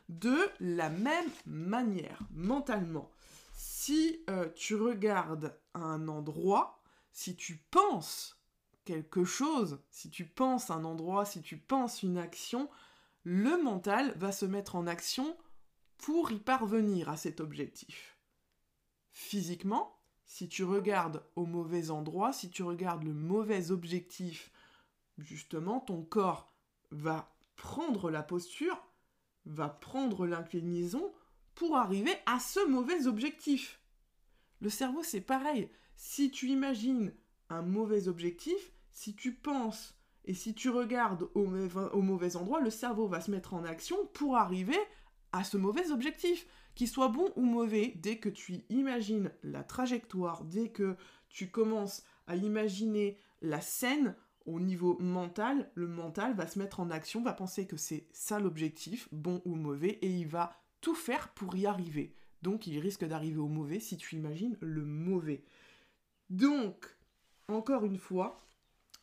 De 0.09 0.38
la 0.59 0.89
même 0.89 1.29
manière, 1.45 2.19
mentalement, 2.31 3.12
si 3.53 4.24
euh, 4.29 4.50
tu 4.55 4.75
regardes 4.75 5.57
un 5.74 6.07
endroit, 6.07 6.81
si 7.12 7.36
tu 7.36 7.57
penses 7.69 8.39
quelque 8.86 9.24
chose, 9.24 9.79
si 9.91 10.09
tu 10.09 10.25
penses 10.25 10.71
un 10.71 10.83
endroit, 10.83 11.25
si 11.25 11.41
tu 11.41 11.57
penses 11.57 12.01
une 12.01 12.17
action, 12.17 12.69
le 13.24 13.62
mental 13.62 14.13
va 14.17 14.31
se 14.31 14.45
mettre 14.45 14.75
en 14.75 14.88
action 14.88 15.38
pour 15.98 16.31
y 16.31 16.39
parvenir 16.39 17.09
à 17.09 17.17
cet 17.17 17.39
objectif. 17.41 18.17
Physiquement, 19.12 20.00
si 20.25 20.48
tu 20.48 20.63
regardes 20.63 21.24
au 21.36 21.45
mauvais 21.45 21.91
endroit, 21.91 22.33
si 22.33 22.50
tu 22.50 22.63
regardes 22.63 23.03
le 23.03 23.13
mauvais 23.13 23.71
objectif, 23.71 24.51
justement, 25.17 25.79
ton 25.81 26.03
corps 26.03 26.53
va 26.91 27.36
prendre 27.59 28.09
la 28.09 28.23
posture, 28.23 28.81
va 29.45 29.67
prendre 29.67 30.25
l'inclinaison 30.25 31.13
pour 31.55 31.75
arriver 31.75 32.13
à 32.25 32.39
ce 32.39 32.65
mauvais 32.65 33.05
objectif. 33.05 33.81
Le 34.61 34.69
cerveau, 34.69 35.03
c'est 35.03 35.21
pareil. 35.21 35.69
Si 35.97 36.31
tu 36.31 36.47
imagines 36.47 37.13
un 37.49 37.61
mauvais 37.61 38.07
objectif, 38.07 38.71
si 38.91 39.13
tu 39.13 39.33
penses 39.33 39.99
et 40.23 40.33
si 40.33 40.55
tu 40.55 40.69
regardes 40.69 41.23
au, 41.35 41.45
au 41.45 42.01
mauvais 42.01 42.35
endroit, 42.37 42.61
le 42.61 42.69
cerveau 42.69 43.07
va 43.07 43.19
se 43.19 43.29
mettre 43.29 43.53
en 43.53 43.65
action 43.65 43.97
pour 44.13 44.37
arriver 44.37 44.79
à 45.33 45.43
ce 45.43 45.57
mauvais 45.57 45.91
objectif. 45.91 46.47
Qu'il 46.75 46.87
soit 46.87 47.09
bon 47.09 47.29
ou 47.35 47.41
mauvais, 47.41 47.93
dès 47.97 48.19
que 48.19 48.29
tu 48.29 48.63
imagines 48.69 49.33
la 49.43 49.65
trajectoire, 49.65 50.45
dès 50.45 50.69
que 50.69 50.95
tu 51.27 51.51
commences 51.51 52.03
à 52.25 52.37
imaginer 52.37 53.17
la 53.41 53.59
scène, 53.59 54.15
au 54.46 54.60
niveau 54.60 54.98
mental, 55.00 55.69
le 55.75 55.88
mental 55.88 56.34
va 56.36 56.48
se 56.48 56.60
mettre 56.60 56.79
en 56.79 56.89
action, 56.89 57.22
va 57.22 57.34
penser 57.34 57.67
que 57.67 57.77
c'est 57.77 58.08
ça 58.12 58.39
l'objectif, 58.39 59.08
bon 59.12 59.41
ou 59.46 59.55
mauvais, 59.55 60.00
et 60.01 60.10
il 60.10 60.27
va 60.27 60.53
tout 60.81 60.96
faire 60.96 61.29
pour 61.29 61.55
y 61.55 61.65
arriver. 61.65 62.15
Donc 62.41 62.67
il 62.67 62.79
risque 62.79 63.05
d'arriver 63.05 63.39
au 63.39 63.48
mauvais 63.48 63.79
si 63.79 63.98
tu 63.98 64.15
imagines 64.15 64.58
le 64.62 64.86
mauvais. 64.86 65.43
Donc, 66.29 66.86
encore 67.48 67.86
une 67.86 67.98
fois, 67.98 68.46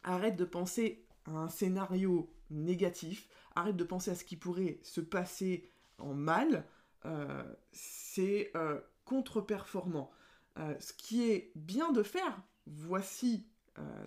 arrête 0.02 0.36
de 0.36 0.44
penser 0.44 1.04
à 1.26 1.32
un 1.32 1.48
scénario 1.48 2.30
négatif, 2.50 3.28
arrête 3.54 3.76
de 3.76 3.84
penser 3.84 4.10
à 4.10 4.14
ce 4.14 4.24
qui 4.24 4.36
pourrait 4.36 4.78
se 4.82 5.00
passer 5.00 5.68
en 5.98 6.14
mal, 6.14 6.64
euh, 7.04 7.42
c'est 7.72 8.50
euh, 8.56 8.80
contre-performant. 9.04 10.10
Euh, 10.58 10.74
ce 10.80 10.92
qui 10.92 11.30
est 11.30 11.52
bien 11.54 11.92
de 11.92 12.02
faire, 12.02 12.40
voici 12.66 13.46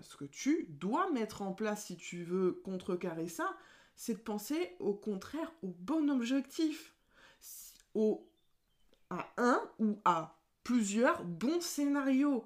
ce 0.00 0.16
que 0.16 0.24
tu 0.24 0.66
dois 0.68 1.10
mettre 1.10 1.42
en 1.42 1.52
place 1.52 1.86
si 1.86 1.96
tu 1.96 2.24
veux 2.24 2.60
contrecarrer 2.64 3.28
ça, 3.28 3.56
c'est 3.96 4.14
de 4.14 4.18
penser 4.18 4.76
au 4.78 4.94
contraire 4.94 5.52
au 5.62 5.74
bon 5.78 6.08
objectif, 6.10 6.94
au, 7.94 8.26
à 9.10 9.28
un 9.36 9.60
ou 9.78 10.00
à 10.04 10.38
plusieurs 10.64 11.24
bons 11.24 11.60
scénarios, 11.60 12.44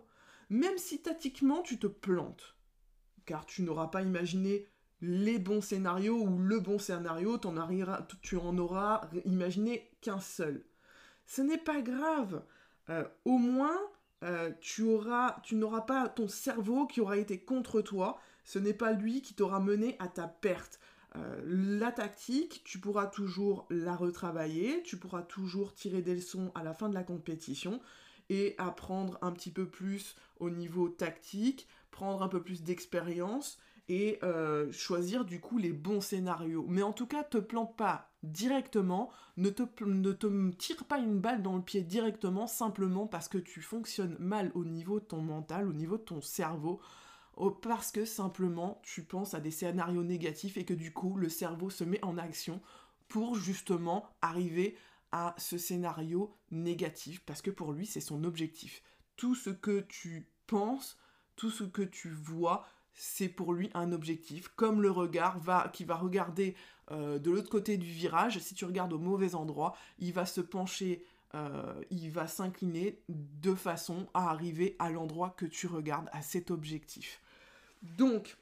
même 0.50 0.78
si 0.78 1.00
tactiquement 1.00 1.62
tu 1.62 1.78
te 1.78 1.86
plantes, 1.86 2.56
car 3.24 3.46
tu 3.46 3.62
n'auras 3.62 3.88
pas 3.88 4.02
imaginé 4.02 4.66
les 5.00 5.38
bons 5.38 5.60
scénarios 5.60 6.22
ou 6.22 6.38
le 6.38 6.60
bon 6.60 6.78
scénario, 6.78 7.38
tu 8.22 8.36
en 8.36 8.58
auras 8.58 9.08
imaginé 9.24 9.90
qu'un 10.00 10.20
seul. 10.20 10.64
Ce 11.26 11.42
n'est 11.42 11.58
pas 11.58 11.82
grave. 11.82 12.42
Euh, 12.90 13.04
au 13.24 13.38
moins, 13.38 13.78
euh, 14.24 14.50
tu 14.60 14.82
auras, 14.82 15.40
tu 15.42 15.54
n'auras 15.54 15.82
pas 15.82 16.08
ton 16.08 16.28
cerveau 16.28 16.86
qui 16.86 17.00
aura 17.00 17.18
été 17.18 17.38
contre 17.38 17.82
toi. 17.82 18.18
Ce 18.44 18.58
n'est 18.58 18.74
pas 18.74 18.92
lui 18.92 19.22
qui 19.22 19.34
t'aura 19.34 19.60
mené 19.60 19.96
à 19.98 20.08
ta 20.08 20.26
perte. 20.26 20.80
Euh, 21.16 21.40
la 21.46 21.92
tactique, 21.92 22.62
tu 22.64 22.78
pourras 22.78 23.06
toujours 23.06 23.66
la 23.70 23.94
retravailler, 23.94 24.82
tu 24.82 24.96
pourras 24.96 25.22
toujours 25.22 25.74
tirer 25.74 26.02
des 26.02 26.14
leçons 26.14 26.50
à 26.54 26.62
la 26.64 26.74
fin 26.74 26.88
de 26.88 26.94
la 26.94 27.04
compétition 27.04 27.80
et 28.30 28.54
apprendre 28.58 29.18
un 29.22 29.30
petit 29.32 29.50
peu 29.50 29.66
plus 29.66 30.16
au 30.40 30.50
niveau 30.50 30.88
tactique, 30.88 31.68
prendre 31.90 32.22
un 32.22 32.28
peu 32.28 32.42
plus 32.42 32.62
d'expérience 32.62 33.58
et 33.88 34.18
euh, 34.22 34.70
choisir 34.72 35.24
du 35.24 35.40
coup 35.40 35.58
les 35.58 35.72
bons 35.72 36.00
scénarios. 36.00 36.64
Mais 36.68 36.82
en 36.82 36.92
tout 36.92 37.06
cas, 37.06 37.22
te 37.22 37.38
plante 37.38 37.76
pas 37.76 38.10
directement, 38.22 39.10
ne 39.36 39.50
te, 39.50 39.62
ne 39.84 40.12
te 40.12 40.50
tire 40.52 40.84
pas 40.84 40.98
une 40.98 41.20
balle 41.20 41.42
dans 41.42 41.56
le 41.56 41.62
pied 41.62 41.82
directement 41.82 42.46
simplement 42.46 43.06
parce 43.06 43.28
que 43.28 43.38
tu 43.38 43.60
fonctionnes 43.60 44.16
mal 44.18 44.50
au 44.54 44.64
niveau 44.64 45.00
de 45.00 45.04
ton 45.04 45.20
mental, 45.20 45.68
au 45.68 45.72
niveau 45.72 45.98
de 45.98 46.02
ton 46.02 46.22
cerveau, 46.22 46.80
parce 47.62 47.90
que 47.90 48.04
simplement 48.04 48.80
tu 48.82 49.02
penses 49.02 49.34
à 49.34 49.40
des 49.40 49.50
scénarios 49.50 50.04
négatifs 50.04 50.56
et 50.56 50.64
que 50.64 50.74
du 50.74 50.92
coup 50.92 51.16
le 51.16 51.28
cerveau 51.28 51.70
se 51.70 51.84
met 51.84 52.02
en 52.04 52.16
action 52.16 52.60
pour 53.08 53.34
justement 53.34 54.06
arriver 54.22 54.76
à 55.12 55.34
ce 55.38 55.58
scénario 55.58 56.34
négatif 56.50 57.24
parce 57.24 57.42
que 57.42 57.50
pour 57.50 57.72
lui 57.72 57.86
c'est 57.86 58.00
son 58.00 58.24
objectif. 58.24 58.82
Tout 59.16 59.34
ce 59.34 59.50
que 59.50 59.80
tu 59.80 60.28
penses, 60.46 60.96
tout 61.36 61.50
ce 61.50 61.64
que 61.64 61.82
tu 61.82 62.10
vois, 62.10 62.66
c'est 62.94 63.28
pour 63.28 63.52
lui 63.52 63.70
un 63.74 63.92
objectif, 63.92 64.48
comme 64.48 64.80
le 64.80 64.90
regard 64.90 65.38
va, 65.40 65.70
qui 65.72 65.84
va 65.84 65.96
regarder 65.96 66.54
euh, 66.90 67.18
de 67.18 67.30
l'autre 67.30 67.50
côté 67.50 67.76
du 67.76 67.90
virage, 67.90 68.38
si 68.38 68.54
tu 68.54 68.64
regardes 68.64 68.92
au 68.92 68.98
mauvais 68.98 69.34
endroit, 69.34 69.76
il 69.98 70.12
va 70.12 70.26
se 70.26 70.40
pencher, 70.40 71.04
euh, 71.34 71.74
il 71.90 72.10
va 72.10 72.26
s'incliner 72.26 73.00
de 73.08 73.54
façon 73.54 74.06
à 74.14 74.30
arriver 74.30 74.76
à 74.78 74.90
l'endroit 74.90 75.34
que 75.36 75.46
tu 75.46 75.66
regardes, 75.66 76.08
à 76.12 76.22
cet 76.22 76.50
objectif. 76.50 77.20
Donc, 77.82 78.36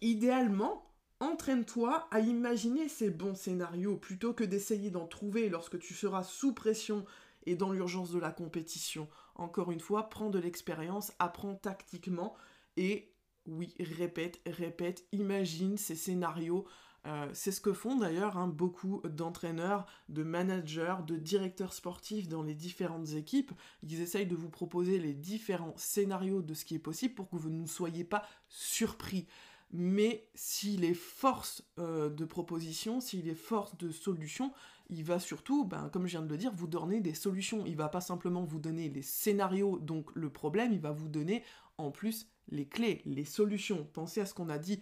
idéalement, 0.00 0.86
entraîne-toi 1.20 2.08
à 2.10 2.20
imaginer 2.20 2.88
ces 2.88 3.10
bons 3.10 3.34
scénarios 3.34 3.96
plutôt 3.96 4.32
que 4.32 4.44
d'essayer 4.44 4.90
d'en 4.90 5.06
trouver 5.06 5.48
lorsque 5.48 5.78
tu 5.78 5.94
seras 5.94 6.24
sous 6.24 6.52
pression 6.52 7.04
et 7.46 7.54
dans 7.56 7.72
l'urgence 7.72 8.10
de 8.10 8.18
la 8.18 8.30
compétition. 8.30 9.08
Encore 9.34 9.70
une 9.72 9.80
fois, 9.80 10.08
prends 10.08 10.30
de 10.30 10.38
l'expérience, 10.38 11.12
apprends 11.18 11.54
tactiquement 11.54 12.34
et 12.76 13.11
oui, 13.46 13.74
répète, 13.78 14.40
répète, 14.46 15.04
imagine 15.12 15.76
ces 15.76 15.96
scénarios. 15.96 16.66
Euh, 17.04 17.28
c'est 17.32 17.50
ce 17.50 17.60
que 17.60 17.72
font 17.72 17.96
d'ailleurs 17.96 18.36
hein, 18.36 18.46
beaucoup 18.46 19.02
d'entraîneurs, 19.04 19.86
de 20.08 20.22
managers, 20.22 20.96
de 21.06 21.16
directeurs 21.16 21.72
sportifs 21.72 22.28
dans 22.28 22.42
les 22.42 22.54
différentes 22.54 23.14
équipes. 23.14 23.50
Ils 23.82 24.00
essayent 24.00 24.26
de 24.26 24.36
vous 24.36 24.50
proposer 24.50 24.98
les 25.00 25.12
différents 25.12 25.74
scénarios 25.76 26.42
de 26.42 26.54
ce 26.54 26.64
qui 26.64 26.76
est 26.76 26.80
possible 26.80 27.14
pour 27.14 27.28
que 27.28 27.36
vous 27.36 27.50
ne 27.50 27.66
soyez 27.66 28.04
pas 28.04 28.24
surpris. 28.48 29.26
Mais 29.72 30.28
s'il 30.34 30.84
est 30.84 30.94
force 30.94 31.64
euh, 31.78 32.10
de 32.10 32.24
proposition, 32.24 33.00
s'il 33.00 33.28
est 33.28 33.34
force 33.34 33.76
de 33.78 33.90
solution, 33.90 34.52
il 34.90 35.02
va 35.02 35.18
surtout, 35.18 35.64
ben, 35.64 35.88
comme 35.88 36.06
je 36.06 36.12
viens 36.12 36.22
de 36.22 36.28
le 36.28 36.36
dire, 36.36 36.52
vous 36.54 36.66
donner 36.66 37.00
des 37.00 37.14
solutions. 37.14 37.64
Il 37.66 37.76
va 37.76 37.88
pas 37.88 38.02
simplement 38.02 38.44
vous 38.44 38.58
donner 38.58 38.90
les 38.90 39.02
scénarios, 39.02 39.78
donc 39.78 40.10
le 40.14 40.28
problème, 40.28 40.72
il 40.72 40.80
va 40.80 40.92
vous 40.92 41.08
donner 41.08 41.42
en 41.82 41.90
plus 41.90 42.26
les 42.48 42.66
clés, 42.66 43.02
les 43.04 43.24
solutions. 43.24 43.88
Pensez 43.92 44.20
à 44.20 44.26
ce 44.26 44.34
qu'on 44.34 44.48
a 44.48 44.58
dit 44.58 44.80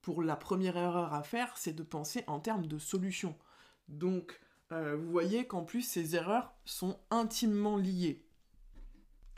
pour 0.00 0.22
la 0.22 0.36
première 0.36 0.76
erreur 0.76 1.14
à 1.14 1.22
faire, 1.22 1.56
c'est 1.56 1.72
de 1.72 1.82
penser 1.82 2.24
en 2.26 2.40
termes 2.40 2.66
de 2.66 2.78
solutions. 2.78 3.36
Donc, 3.88 4.40
euh, 4.72 4.96
vous 4.96 5.10
voyez 5.10 5.46
qu'en 5.46 5.64
plus, 5.64 5.82
ces 5.82 6.16
erreurs 6.16 6.54
sont 6.64 6.98
intimement 7.10 7.76
liées. 7.76 8.24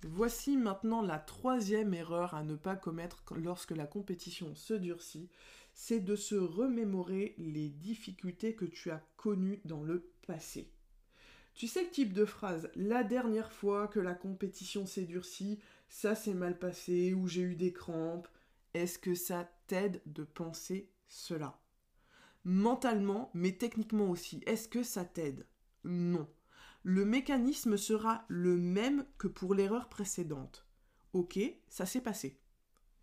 Voici 0.07 0.57
maintenant 0.57 1.03
la 1.03 1.19
troisième 1.19 1.95
erreur 1.95 2.35
à 2.35 2.45
ne 2.45 2.57
pas 2.57 2.77
commettre 2.77 3.23
lorsque 3.37 3.71
la 3.71 3.87
compétition 3.87 4.55
se 4.55 4.75
durcit, 4.75 5.31
c'est 5.73 6.01
de 6.01 6.15
se 6.15 6.35
remémorer 6.35 7.35
les 7.39 7.69
difficultés 7.69 8.55
que 8.55 8.65
tu 8.65 8.91
as 8.91 9.03
connues 9.17 9.61
dans 9.65 9.83
le 9.83 10.11
passé. 10.27 10.71
Tu 11.55 11.69
sais 11.69 11.85
le 11.85 11.91
type 11.91 12.13
de 12.13 12.25
phrase, 12.25 12.71
la 12.75 13.05
dernière 13.05 13.53
fois 13.53 13.89
que 13.89 14.01
la 14.01 14.15
compétition 14.15 14.87
s'est 14.87 15.05
durcie, 15.05 15.59
ça 15.95 16.17
s'est 16.17 16.35
mal 16.35 16.59
passé 16.59 17.15
ou 17.15 17.29
j'ai 17.29 17.43
eu 17.43 17.55
des 17.55 17.73
crampes. 17.73 18.27
Est-ce 18.75 18.99
que 18.99 19.15
ça 19.15 19.49
t'aide 19.69 20.03
de 20.07 20.25
penser 20.25 20.91
cela? 21.07 21.63
Mentalement, 22.43 23.31
mais 23.33 23.53
techniquement 23.53 24.11
aussi, 24.11 24.43
est-ce 24.45 24.69
que 24.69 24.83
ça 24.83 25.05
t'aide? 25.05 25.47
Non. 25.85 26.29
Le 26.83 27.05
mécanisme 27.05 27.77
sera 27.77 28.25
le 28.27 28.57
même 28.57 29.07
que 29.19 29.29
pour 29.29 29.55
l'erreur 29.55 29.89
précédente. 29.89 30.67
Ok, 31.13 31.39
ça 31.69 31.87
s'est 31.87 32.01
passé. 32.01 32.41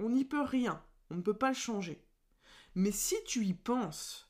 On 0.02 0.10
n'y 0.10 0.26
peut 0.26 0.44
rien, 0.44 0.84
on 1.12 1.16
ne 1.16 1.22
peut 1.22 1.38
pas 1.38 1.50
le 1.50 1.56
changer. 1.56 2.06
Mais 2.76 2.92
si 2.92 3.16
tu 3.26 3.46
y 3.46 3.54
penses, 3.54 4.30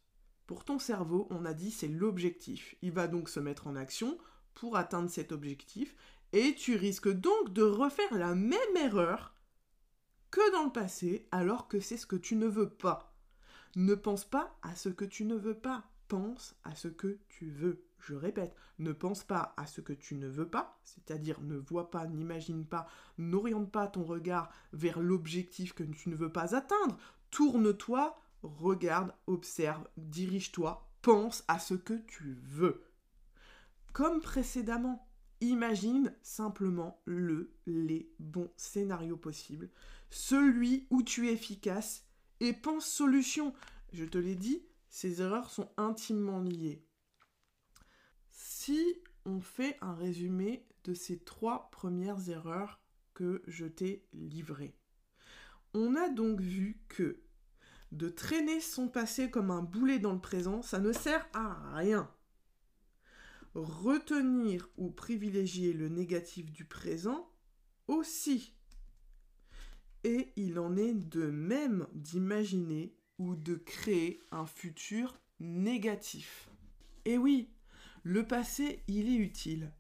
Pour 0.52 0.66
ton 0.66 0.80
cerveau, 0.80 1.28
on 1.30 1.46
a 1.46 1.54
dit 1.54 1.72
c'est 1.72 1.88
l'objectif. 1.88 2.76
Il 2.82 2.92
va 2.92 3.08
donc 3.08 3.30
se 3.30 3.40
mettre 3.40 3.68
en 3.68 3.78
action 3.78 4.18
pour 4.54 4.76
atteindre 4.76 5.10
cet 5.10 5.32
objectif 5.32 5.96
et 6.34 6.56
tu 6.56 6.76
risques 6.76 7.12
donc 7.12 7.54
de 7.54 7.64
refaire 7.64 8.14
la 8.14 8.36
même 8.36 8.78
erreur 8.78 9.36
que 10.30 10.52
dans 10.54 10.64
le 10.64 10.72
passé 10.72 11.28
alors 11.32 11.68
que 11.68 11.80
c'est 11.80 11.98
ce 11.98 12.06
que 12.06 12.16
tu 12.16 12.36
ne 12.36 12.48
veux 12.48 12.70
pas. 12.70 13.14
Ne 13.76 13.96
pense 13.96 14.26
pas 14.26 14.58
à 14.62 14.76
ce 14.76 14.90
que 14.90 15.06
tu 15.06 15.26
ne 15.26 15.36
veux 15.36 15.58
pas, 15.58 15.84
pense 16.08 16.56
à 16.64 16.76
ce 16.76 16.88
que 16.88 17.20
tu 17.30 17.50
veux. 17.50 17.86
Je 18.00 18.16
répète, 18.16 18.56
ne 18.80 18.92
pense 18.92 19.24
pas 19.24 19.54
à 19.58 19.68
ce 19.68 19.80
que 19.80 19.94
tu 19.94 20.16
ne 20.16 20.28
veux 20.28 20.48
pas, 20.48 20.80
c'est-à-dire 20.84 21.40
ne 21.42 21.58
vois 21.58 21.92
pas, 21.92 22.08
n'imagine 22.08 22.66
pas, 22.66 22.88
n'oriente 23.18 23.72
pas 23.72 23.88
ton 23.88 24.04
regard 24.04 24.50
vers 24.74 25.00
l'objectif 25.00 25.74
que 25.74 25.84
tu 25.84 26.10
ne 26.10 26.16
veux 26.16 26.32
pas 26.32 26.56
atteindre. 26.56 26.98
Tourne-toi, 27.30 28.20
regarde, 28.42 29.14
observe, 29.28 29.88
dirige-toi, 29.98 30.90
pense 31.02 31.44
à 31.48 31.60
ce 31.60 31.76
que 31.76 31.94
tu 31.94 32.38
veux. 32.44 32.84
Comme 33.94 34.22
précédemment, 34.22 35.08
imagine 35.42 36.16
simplement 36.22 37.02
le, 37.06 37.54
les 37.66 38.12
bons 38.20 38.52
scénarios 38.56 39.18
possibles, 39.18 39.70
celui 40.10 40.88
où 40.90 41.04
tu 41.04 41.28
es 41.28 41.34
efficace 41.34 42.06
et 42.40 42.54
pense 42.54 42.86
solution. 42.86 43.54
Je 43.92 44.06
te 44.06 44.18
l'ai 44.18 44.36
dit, 44.36 44.64
ces 44.90 45.22
erreurs 45.22 45.50
sont 45.50 45.70
intimement 45.78 46.40
liées. 46.40 46.86
Si 48.32 49.02
on 49.26 49.42
fait 49.42 49.78
un 49.82 49.94
résumé 49.94 50.66
de 50.84 50.94
ces 50.94 51.20
trois 51.20 51.70
premières 51.72 52.30
erreurs 52.30 52.82
que 53.14 53.42
je 53.48 53.66
t'ai 53.66 54.08
livrées, 54.14 54.76
on 55.74 55.96
a 55.96 56.10
donc 56.10 56.42
vu 56.42 56.82
que 56.88 57.22
de 57.92 58.10
traîner 58.10 58.62
son 58.62 58.88
passé 58.88 59.30
comme 59.30 59.52
un 59.52 59.62
boulet 59.62 60.00
dans 60.00 60.14
le 60.14 60.22
présent, 60.22 60.62
ça 60.62 60.80
ne 60.80 60.94
sert 60.94 61.28
à 61.34 61.76
rien. 61.76 62.10
Retenir 63.54 64.70
ou 64.78 64.92
privilégier 64.92 65.74
le 65.74 65.90
négatif 65.90 66.52
du 66.52 66.66
présent 66.66 67.30
aussi. 67.88 68.54
Et 70.04 70.32
il 70.36 70.58
en 70.58 70.78
est 70.78 70.94
de 70.94 71.26
même 71.26 71.88
d'imaginer 71.94 72.96
ou 73.20 73.36
de 73.36 73.56
créer 73.56 74.22
un 74.32 74.46
futur 74.46 75.20
négatif. 75.40 76.50
Et 77.06 77.18
oui, 77.18 77.50
le 78.04 78.26
passé, 78.26 78.84
il 78.88 79.10
est 79.10 79.18
utile 79.18 79.72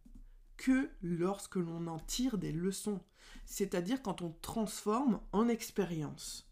que 0.57 0.89
lorsque 1.01 1.55
l'on 1.55 1.87
en 1.87 1.99
tire 1.99 2.37
des 2.37 2.51
leçons, 2.51 3.01
c'est-à-dire 3.45 4.01
quand 4.01 4.21
on 4.21 4.31
transforme 4.41 5.21
en 5.31 5.47
expérience. 5.47 6.51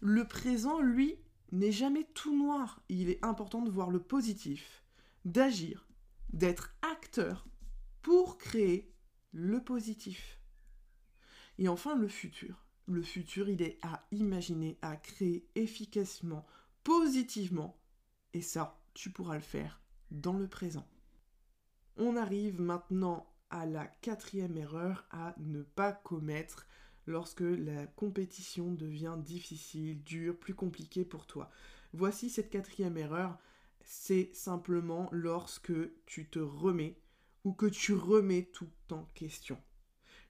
Le 0.00 0.26
présent, 0.26 0.80
lui, 0.80 1.16
n'est 1.52 1.72
jamais 1.72 2.04
tout 2.14 2.36
noir. 2.36 2.82
Il 2.88 3.08
est 3.08 3.24
important 3.24 3.62
de 3.62 3.70
voir 3.70 3.90
le 3.90 4.00
positif, 4.00 4.82
d'agir, 5.24 5.86
d'être 6.32 6.74
acteur 6.82 7.46
pour 8.02 8.38
créer 8.38 8.92
le 9.32 9.62
positif. 9.62 10.38
Et 11.58 11.68
enfin, 11.68 11.96
le 11.96 12.08
futur. 12.08 12.64
Le 12.86 13.02
futur, 13.02 13.48
il 13.48 13.62
est 13.62 13.78
à 13.82 14.04
imaginer, 14.10 14.78
à 14.82 14.96
créer 14.96 15.48
efficacement, 15.54 16.44
positivement. 16.82 17.78
Et 18.34 18.42
ça, 18.42 18.80
tu 18.94 19.10
pourras 19.10 19.36
le 19.36 19.42
faire 19.42 19.80
dans 20.10 20.38
le 20.38 20.48
présent. 20.48 20.86
On 21.96 22.16
arrive 22.16 22.60
maintenant 22.60 23.32
à 23.50 23.66
la 23.66 23.86
quatrième 23.86 24.56
erreur 24.56 25.06
à 25.10 25.34
ne 25.38 25.62
pas 25.62 25.92
commettre 25.92 26.66
lorsque 27.06 27.40
la 27.42 27.86
compétition 27.86 28.72
devient 28.72 29.16
difficile, 29.18 30.02
dure, 30.02 30.36
plus 30.38 30.54
compliquée 30.54 31.04
pour 31.04 31.26
toi. 31.26 31.50
Voici 31.92 32.30
cette 32.30 32.50
quatrième 32.50 32.96
erreur, 32.96 33.38
c'est 33.84 34.30
simplement 34.34 35.08
lorsque 35.12 35.72
tu 36.06 36.28
te 36.28 36.38
remets 36.38 36.98
ou 37.44 37.52
que 37.52 37.66
tu 37.66 37.94
remets 37.94 38.50
tout 38.52 38.70
en 38.90 39.04
question. 39.14 39.58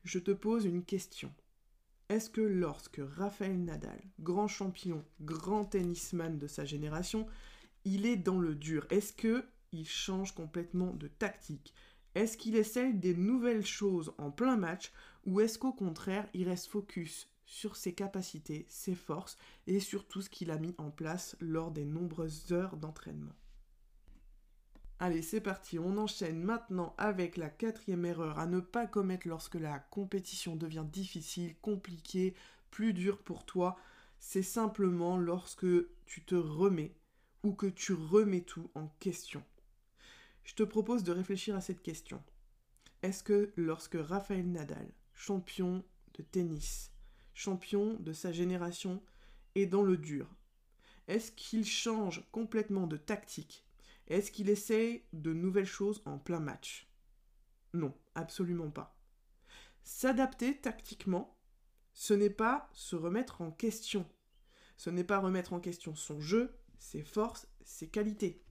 Je 0.05 0.19
te 0.19 0.31
pose 0.31 0.65
une 0.65 0.85
question. 0.85 1.33
Est-ce 2.09 2.31
que 2.31 2.41
lorsque 2.41 3.01
Raphaël 3.17 3.63
Nadal, 3.63 4.01
grand 4.21 4.49
champion, 4.49 5.05
grand 5.21 5.65
tennisman 5.65 6.39
de 6.39 6.47
sa 6.47 6.65
génération, 6.65 7.27
il 7.85 8.07
est 8.07 8.17
dans 8.17 8.39
le 8.39 8.55
dur, 8.55 8.87
est-ce 8.91 9.13
que 9.13 9.45
il 9.73 9.89
change 9.89 10.35
complètement 10.35 10.93
de 10.93 11.09
tactique? 11.09 11.73
Est-ce 12.15 12.37
qu'il 12.37 12.57
essaye 12.57 12.95
des 12.95 13.15
nouvelles 13.15 13.65
choses 13.65 14.13
en 14.19 14.31
plein 14.31 14.57
match 14.57 14.93
ou 15.25 15.41
est-ce 15.41 15.59
qu'au 15.59 15.73
contraire, 15.73 16.29
il 16.35 16.47
reste 16.49 16.67
focus 16.67 17.31
sur 17.47 17.77
ses 17.77 17.95
capacités, 17.95 18.67
ses 18.69 18.95
forces 18.95 19.39
et 19.67 19.81
sur 19.81 20.07
tout 20.07 20.21
ce 20.21 20.31
qu'il 20.31 20.51
a 20.51 20.59
mis 20.59 20.75
en 20.79 20.91
place 20.91 21.37
lors 21.41 21.71
des 21.71 21.85
nombreuses 21.85 22.53
heures 22.53 22.77
d'entraînement? 22.77 23.35
Allez, 25.05 25.23
c'est 25.23 25.41
parti, 25.41 25.81
on 25.81 25.99
enchaîne 25.99 26.45
maintenant 26.45 26.95
avec 26.97 27.37
la 27.37 27.51
quatrième 27.51 28.05
erreur 28.05 28.39
à 28.39 28.47
ne 28.47 28.61
pas 28.61 28.87
commettre 28.87 29.27
lorsque 29.27 29.57
la 29.57 29.81
compétition 29.81 30.55
devient 30.55 30.87
difficile, 30.93 31.57
compliquée, 31.57 32.37
plus 32.71 32.93
dure 32.93 33.19
pour 33.19 33.45
toi. 33.45 33.77
C'est 34.21 34.45
simplement 34.45 35.17
lorsque 35.17 35.67
tu 36.07 36.23
te 36.25 36.37
remets 36.37 36.95
ou 37.43 37.53
que 37.53 37.67
tu 37.67 37.95
remets 37.95 38.43
tout 38.43 38.71
en 38.77 38.87
question. 39.01 39.43
Je 40.45 40.55
te 40.55 40.63
propose 40.63 41.03
de 41.03 41.11
réfléchir 41.11 41.57
à 41.57 41.61
cette 41.61 41.83
question. 41.83 42.23
Est-ce 43.03 43.25
que 43.25 43.53
lorsque 43.57 43.99
Raphaël 43.99 44.49
Nadal, 44.53 44.89
champion 45.15 45.83
de 46.15 46.23
tennis, 46.23 46.93
champion 47.35 47.95
de 47.95 48.13
sa 48.13 48.31
génération, 48.31 49.03
est 49.57 49.67
dans 49.67 49.83
le 49.83 49.97
dur, 49.97 50.29
est-ce 51.09 51.33
qu'il 51.33 51.65
change 51.65 52.23
complètement 52.31 52.87
de 52.87 52.97
tactique 52.97 53.67
est-ce 54.09 54.31
qu'il 54.31 54.51
essaye 54.51 55.05
de 55.13 55.33
nouvelles 55.33 55.67
choses 55.67 56.03
en 56.05 56.19
plein 56.19 56.41
match? 56.41 56.89
Non, 57.75 57.95
absolument 58.15 58.71
pas. 58.71 58.97
S'adapter 59.85 60.59
tactiquement, 60.59 61.37
ce 61.95 62.15
n'est 62.15 62.31
pas 62.31 62.71
se 62.73 62.97
remettre 62.97 63.41
en 63.41 63.51
question. 63.51 64.07
Ce 64.77 64.91
n'est 64.91 65.05
pas 65.05 65.19
remettre 65.19 65.53
en 65.53 65.61
question 65.61 65.95
son 65.95 66.21
jeu, 66.21 66.55
ses 66.79 67.03
forces, 67.03 67.47
ses 67.65 67.89
qualités. 67.89 68.43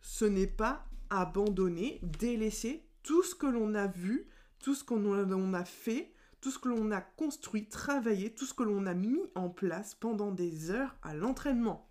Ce 0.00 0.24
n'est 0.24 0.46
pas 0.46 0.86
abandonner, 1.10 2.00
délaisser 2.02 2.86
tout 3.02 3.22
ce 3.22 3.34
que 3.34 3.46
l'on 3.46 3.74
a 3.74 3.86
vu, 3.86 4.28
tout 4.58 4.74
ce 4.74 4.84
qu'on 4.84 5.54
a 5.54 5.64
fait, 5.64 6.12
tout 6.40 6.50
ce 6.50 6.58
que 6.58 6.68
l'on 6.68 6.90
a 6.90 7.00
construit, 7.00 7.68
travaillé, 7.68 8.34
tout 8.34 8.44
ce 8.44 8.54
que 8.54 8.62
l'on 8.62 8.86
a 8.86 8.94
mis 8.94 9.18
en 9.34 9.48
place 9.48 9.94
pendant 9.94 10.30
des 10.30 10.70
heures 10.70 10.96
à 11.02 11.14
l'entraînement. 11.14 11.90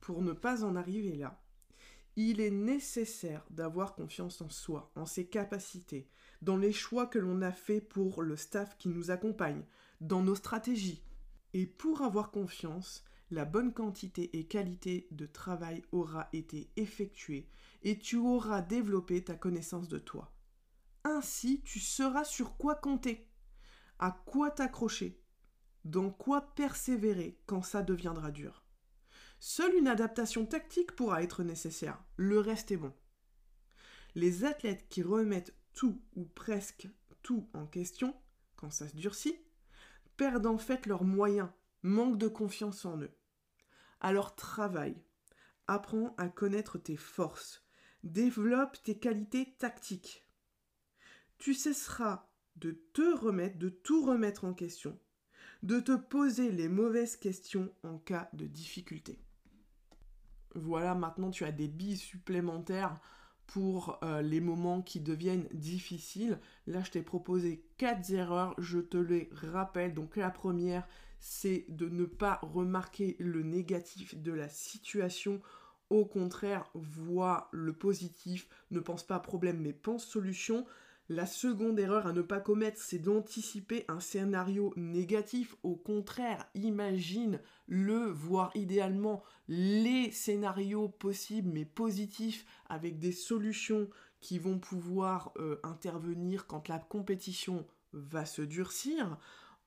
Pour 0.00 0.22
ne 0.22 0.32
pas 0.32 0.64
en 0.64 0.76
arriver 0.76 1.16
là, 1.16 1.42
il 2.16 2.40
est 2.40 2.50
nécessaire 2.50 3.44
d'avoir 3.50 3.94
confiance 3.94 4.40
en 4.40 4.48
soi, 4.48 4.92
en 4.94 5.06
ses 5.06 5.26
capacités, 5.26 6.08
dans 6.42 6.56
les 6.56 6.72
choix 6.72 7.06
que 7.06 7.18
l'on 7.18 7.42
a 7.42 7.52
faits 7.52 7.88
pour 7.88 8.22
le 8.22 8.36
staff 8.36 8.76
qui 8.78 8.88
nous 8.88 9.10
accompagne, 9.10 9.64
dans 10.00 10.22
nos 10.22 10.34
stratégies. 10.34 11.02
Et 11.52 11.66
pour 11.66 12.02
avoir 12.02 12.30
confiance, 12.30 13.04
la 13.30 13.44
bonne 13.44 13.72
quantité 13.72 14.38
et 14.38 14.46
qualité 14.46 15.08
de 15.10 15.26
travail 15.26 15.82
aura 15.92 16.28
été 16.32 16.70
effectuée 16.76 17.48
et 17.82 17.98
tu 17.98 18.16
auras 18.16 18.62
développé 18.62 19.22
ta 19.24 19.34
connaissance 19.34 19.88
de 19.88 19.98
toi. 19.98 20.32
Ainsi, 21.04 21.62
tu 21.64 21.80
sauras 21.80 22.24
sur 22.24 22.56
quoi 22.56 22.74
compter, 22.74 23.28
à 23.98 24.10
quoi 24.24 24.50
t'accrocher, 24.50 25.20
dans 25.84 26.10
quoi 26.10 26.40
persévérer 26.54 27.40
quand 27.46 27.62
ça 27.62 27.82
deviendra 27.82 28.30
dur. 28.30 28.63
Seule 29.46 29.74
une 29.74 29.88
adaptation 29.88 30.46
tactique 30.46 30.96
pourra 30.96 31.22
être 31.22 31.42
nécessaire, 31.42 32.02
le 32.16 32.40
reste 32.40 32.70
est 32.70 32.78
bon. 32.78 32.94
Les 34.14 34.44
athlètes 34.44 34.88
qui 34.88 35.02
remettent 35.02 35.54
tout 35.74 36.00
ou 36.16 36.24
presque 36.24 36.88
tout 37.22 37.46
en 37.52 37.66
question, 37.66 38.16
quand 38.56 38.70
ça 38.70 38.88
se 38.88 38.96
durcit, 38.96 39.38
perdent 40.16 40.46
en 40.46 40.56
fait 40.56 40.86
leurs 40.86 41.04
moyens, 41.04 41.50
manquent 41.82 42.16
de 42.16 42.26
confiance 42.26 42.86
en 42.86 42.98
eux. 43.02 43.10
Alors 44.00 44.34
travaille, 44.34 44.96
apprends 45.66 46.14
à 46.16 46.30
connaître 46.30 46.78
tes 46.78 46.96
forces, 46.96 47.66
développe 48.02 48.82
tes 48.82 48.98
qualités 48.98 49.56
tactiques. 49.58 50.26
Tu 51.36 51.52
cesseras 51.52 52.30
de 52.56 52.70
te 52.94 53.14
remettre, 53.14 53.58
de 53.58 53.68
tout 53.68 54.06
remettre 54.06 54.46
en 54.46 54.54
question, 54.54 54.98
de 55.62 55.80
te 55.80 55.92
poser 55.94 56.50
les 56.50 56.70
mauvaises 56.70 57.18
questions 57.18 57.70
en 57.82 57.98
cas 57.98 58.30
de 58.32 58.46
difficulté 58.46 59.23
voilà, 60.54 60.94
maintenant 60.94 61.30
tu 61.30 61.44
as 61.44 61.52
des 61.52 61.68
billes 61.68 61.96
supplémentaires 61.96 63.00
pour 63.46 63.98
euh, 64.02 64.22
les 64.22 64.40
moments 64.40 64.82
qui 64.82 65.00
deviennent 65.00 65.48
difficiles. 65.52 66.38
Là, 66.66 66.82
je 66.82 66.90
t'ai 66.90 67.02
proposé 67.02 67.64
quatre 67.76 68.10
erreurs, 68.10 68.54
je 68.58 68.78
te 68.78 68.96
les 68.96 69.28
rappelle. 69.32 69.94
Donc 69.94 70.16
la 70.16 70.30
première, 70.30 70.86
c'est 71.18 71.66
de 71.68 71.88
ne 71.88 72.04
pas 72.04 72.38
remarquer 72.42 73.16
le 73.18 73.42
négatif 73.42 74.16
de 74.16 74.32
la 74.32 74.48
situation. 74.48 75.40
Au 75.90 76.04
contraire, 76.06 76.70
vois 76.74 77.48
le 77.52 77.72
positif, 77.72 78.48
ne 78.70 78.80
pense 78.80 79.02
pas 79.06 79.18
problème, 79.20 79.60
mais 79.60 79.72
pense 79.72 80.06
solution. 80.06 80.66
La 81.10 81.26
seconde 81.26 81.78
erreur 81.78 82.06
à 82.06 82.12
ne 82.12 82.22
pas 82.22 82.40
commettre, 82.40 82.80
c'est 82.80 82.98
d'anticiper 82.98 83.84
un 83.88 84.00
scénario 84.00 84.72
négatif. 84.76 85.54
Au 85.62 85.76
contraire, 85.76 86.48
imagine 86.54 87.40
le, 87.66 88.06
voire 88.06 88.50
idéalement 88.54 89.22
les 89.46 90.10
scénarios 90.12 90.88
possibles 90.88 91.50
mais 91.52 91.66
positifs 91.66 92.46
avec 92.70 92.98
des 92.98 93.12
solutions 93.12 93.90
qui 94.20 94.38
vont 94.38 94.58
pouvoir 94.58 95.32
euh, 95.36 95.60
intervenir 95.62 96.46
quand 96.46 96.68
la 96.68 96.78
compétition 96.78 97.66
va 97.92 98.24
se 98.24 98.40
durcir. 98.40 99.18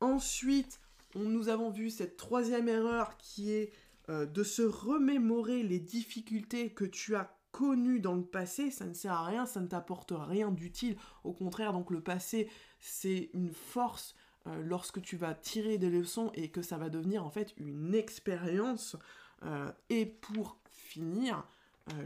Ensuite, 0.01 0.79
nous 1.13 1.49
avons 1.49 1.69
vu 1.69 1.91
cette 1.91 2.17
troisième 2.17 2.67
erreur 2.67 3.15
qui 3.17 3.51
est 3.51 3.71
euh, 4.09 4.25
de 4.25 4.41
se 4.41 4.63
remémorer 4.63 5.61
les 5.61 5.79
difficultés 5.79 6.71
que 6.71 6.85
tu 6.85 7.15
as 7.15 7.36
connues 7.51 7.99
dans 7.99 8.15
le 8.15 8.23
passé, 8.23 8.71
ça 8.71 8.85
ne 8.85 8.93
sert 8.93 9.13
à 9.13 9.25
rien, 9.25 9.45
ça 9.45 9.59
ne 9.59 9.67
t'apporte 9.67 10.13
rien 10.15 10.51
d'utile. 10.51 10.97
Au 11.23 11.33
contraire, 11.33 11.73
donc 11.73 11.91
le 11.91 12.01
passé, 12.01 12.49
c'est 12.79 13.29
une 13.33 13.51
force 13.51 14.15
euh, 14.47 14.61
lorsque 14.63 15.01
tu 15.01 15.17
vas 15.17 15.33
tirer 15.33 15.77
des 15.77 15.89
leçons 15.89 16.31
et 16.35 16.49
que 16.49 16.61
ça 16.61 16.77
va 16.77 16.89
devenir 16.89 17.25
en 17.25 17.29
fait 17.29 17.53
une 17.57 17.95
expérience. 17.95 18.95
Euh, 19.43 19.71
et 19.89 20.05
pour 20.05 20.57
finir, 20.71 21.47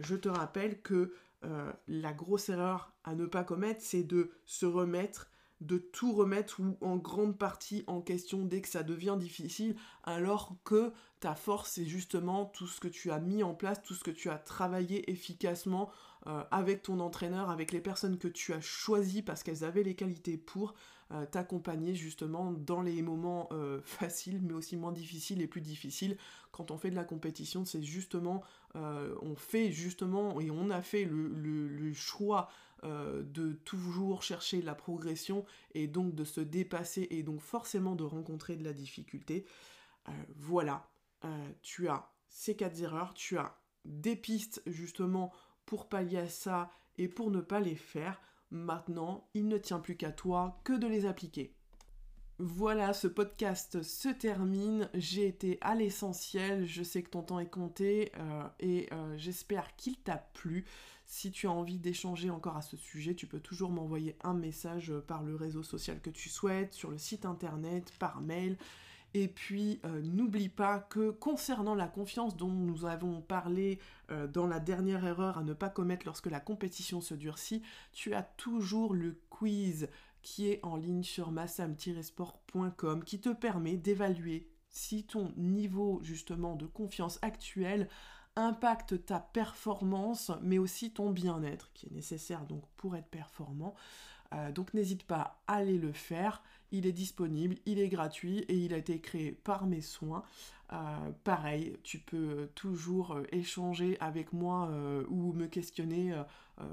je 0.04 0.16
te 0.16 0.30
rappelle 0.30 0.80
que 0.82 1.14
la 1.88 2.14
grosse 2.14 2.50
erreur 2.50 2.94
à 3.04 3.16
ne 3.16 3.26
pas 3.26 3.44
commettre, 3.44 3.82
c'est 3.82 4.04
de 4.04 4.32
se 4.46 4.68
remettre 4.68 5.32
de 5.62 5.78
tout 5.78 6.12
remettre 6.12 6.60
ou 6.60 6.78
en 6.82 6.98
grande 6.98 7.38
partie 7.38 7.84
en 7.88 8.02
question 8.02 8.44
dès 8.44 8.62
que 8.62 8.68
ça 8.68 8.84
devient 8.84 9.16
difficile, 9.18 9.76
alors 10.04 10.56
que 10.64 10.92
ta 11.20 11.36
force, 11.36 11.74
c'est 11.74 11.86
justement 11.86 12.46
tout 12.46 12.66
ce 12.66 12.80
que 12.80 12.88
tu 12.88 13.12
as 13.12 13.20
mis 13.20 13.44
en 13.44 13.54
place, 13.54 13.82
tout 13.84 13.94
ce 13.94 14.04
que 14.04 14.12
tu 14.12 14.30
as 14.30 14.40
travaillé 14.40 15.10
efficacement 15.10 15.92
euh, 16.26 16.44
avec 16.50 16.82
ton 16.82 17.00
entraîneur, 17.00 17.52
avec 17.52 17.72
les 17.72 17.80
personnes 17.80 18.18
que 18.18 18.28
tu 18.28 18.54
as 18.54 18.62
choisies 18.62 19.22
parce 19.22 19.44
qu'elles 19.44 19.64
avaient 19.64 19.84
les 19.84 19.96
qualités 19.96 20.36
pour 20.36 20.74
euh, 21.12 21.26
t'accompagner 21.28 21.94
justement 21.94 22.52
dans 22.52 22.82
les 22.82 23.04
moments 23.04 23.50
euh, 23.52 23.82
faciles, 23.86 24.42
mais 24.42 24.54
aussi 24.54 24.78
moins 24.78 24.92
difficiles 24.92 25.42
et 25.42 25.48
plus 25.48 25.62
difficiles. 25.62 26.18
Quand 26.52 26.72
on 26.72 26.78
fait 26.80 26.90
de 26.90 26.96
la 26.96 27.06
compétition, 27.06 27.66
c'est 27.66 27.84
justement, 27.84 28.44
on 28.74 29.36
fait 29.36 29.72
justement, 29.72 30.42
et 30.42 30.52
on 30.52 30.70
a 30.70 30.82
fait 30.82 31.06
le 31.06 31.94
choix 31.94 32.50
de 32.84 33.54
toujours 33.54 34.24
chercher 34.24 34.62
la 34.62 34.74
progression 34.74 35.46
et 35.74 35.88
donc 35.88 36.16
de 36.16 36.24
se 36.24 36.42
dépasser 36.42 37.08
et 37.12 37.24
donc 37.24 37.40
forcément 37.40 37.96
de 37.96 38.04
rencontrer 38.04 38.56
de 38.56 38.64
la 38.64 38.74
difficulté. 38.74 39.46
voilà, 40.36 40.92
euh, 41.26 41.52
tu 41.62 41.88
as 41.88 42.12
ces 42.30 42.56
quatre 42.56 42.82
erreurs, 42.82 43.14
tu 43.14 43.38
as 43.38 43.56
des 43.86 44.16
pistes 44.16 44.62
justement 44.66 45.32
pour 45.66 45.90
pallier 45.90 46.20
à 46.20 46.30
ça 46.30 46.72
et 46.98 47.08
pour 47.08 47.32
ne 47.32 47.42
pas 47.42 47.60
les 47.60 47.76
faire. 47.76 48.22
Maintenant, 48.50 49.30
il 49.34 49.48
ne 49.48 49.58
tient 49.58 49.80
plus 49.80 49.96
qu'à 49.96 50.12
toi 50.12 50.60
que 50.64 50.74
de 50.74 50.88
les 50.88 51.06
appliquer. 51.06 51.56
Voilà, 52.44 52.92
ce 52.94 53.08
podcast 53.08 53.84
se 53.84 54.10
termine. 54.10 54.90
J'ai 54.96 55.28
été 55.28 55.60
à 55.62 55.76
l'essentiel. 55.76 56.66
Je 56.66 56.82
sais 56.82 57.04
que 57.04 57.12
ton 57.12 57.22
temps 57.22 57.40
est 57.40 57.46
compté 57.46 58.12
euh, 58.18 58.44
et 58.60 58.90
euh, 58.92 59.16
j'espère 59.16 59.76
qu'il 59.76 59.96
t'a 59.98 60.18
plu. 60.18 60.66
Si 61.06 61.32
tu 61.32 61.46
as 61.46 61.52
envie 61.52 61.78
d'échanger 61.78 62.32
encore 62.32 62.58
à 62.58 62.64
ce 62.64 62.78
sujet, 62.78 63.14
tu 63.14 63.28
peux 63.28 63.40
toujours 63.40 63.70
m'envoyer 63.70 64.16
un 64.24 64.34
message 64.34 64.92
par 65.06 65.22
le 65.22 65.36
réseau 65.36 65.62
social 65.62 66.02
que 66.02 66.10
tu 66.10 66.30
souhaites, 66.30 66.74
sur 66.74 66.90
le 66.90 66.98
site 66.98 67.28
internet, 67.28 67.94
par 68.00 68.22
mail. 68.22 68.58
Et 69.14 69.28
puis, 69.28 69.82
euh, 69.84 70.02
n'oublie 70.02 70.50
pas 70.50 70.80
que 70.80 71.10
concernant 71.10 71.76
la 71.76 71.88
confiance 71.88 72.38
dont 72.38 72.48
nous 72.48 72.86
avons 72.86 73.22
parlé 73.22 73.80
euh, 74.10 74.28
dans 74.28 74.48
la 74.48 74.60
dernière 74.60 75.06
erreur 75.06 75.38
à 75.38 75.44
ne 75.44 75.54
pas 75.54 75.70
commettre 75.70 76.06
lorsque 76.06 76.28
la 76.28 76.40
compétition 76.40 77.02
se 77.02 77.14
durcit, 77.14 77.62
tu 77.92 78.14
as 78.14 78.24
toujours 78.24 78.94
le 78.94 79.20
quiz 79.30 79.90
qui 80.22 80.48
est 80.50 80.64
en 80.64 80.78
ligne 80.78 81.04
sur 81.04 81.32
massam-sport.com 81.32 83.04
qui 83.04 83.20
te 83.20 83.30
permet 83.30 83.76
d'évaluer 83.76 84.48
si 84.70 85.04
ton 85.04 85.34
niveau 85.36 86.00
justement 86.04 86.56
de 86.56 86.66
confiance 86.66 87.20
actuel 87.22 87.90
impacte 88.38 89.06
ta 89.06 89.20
performance, 89.20 90.32
mais 90.42 90.58
aussi 90.58 90.94
ton 90.94 91.10
bien-être, 91.10 91.72
qui 91.74 91.88
est 91.88 91.92
nécessaire 91.92 92.46
donc 92.46 92.64
pour 92.78 92.96
être 92.96 93.10
performant. 93.10 93.76
Euh, 94.34 94.52
donc 94.52 94.74
n'hésite 94.74 95.04
pas 95.04 95.42
à 95.48 95.56
aller 95.56 95.78
le 95.78 95.92
faire 95.92 96.42
il 96.74 96.86
est 96.86 96.94
disponible, 96.94 97.58
il 97.66 97.80
est 97.80 97.90
gratuit 97.90 98.46
et 98.48 98.56
il 98.56 98.74
a 98.74 98.78
été 98.78 99.02
créé 99.02 99.34
par 99.34 99.68
mes 99.68 99.82
soins. 99.82 100.24
Euh, 100.72 101.12
pareil, 101.26 101.76
tu 101.84 102.00
peux 102.00 102.48
toujours 102.56 103.12
euh, 103.12 103.24
échanger 103.34 103.98
avec 104.00 104.32
moi 104.32 104.72
ou 105.10 105.34
me 105.34 105.48
questionner 105.48 106.16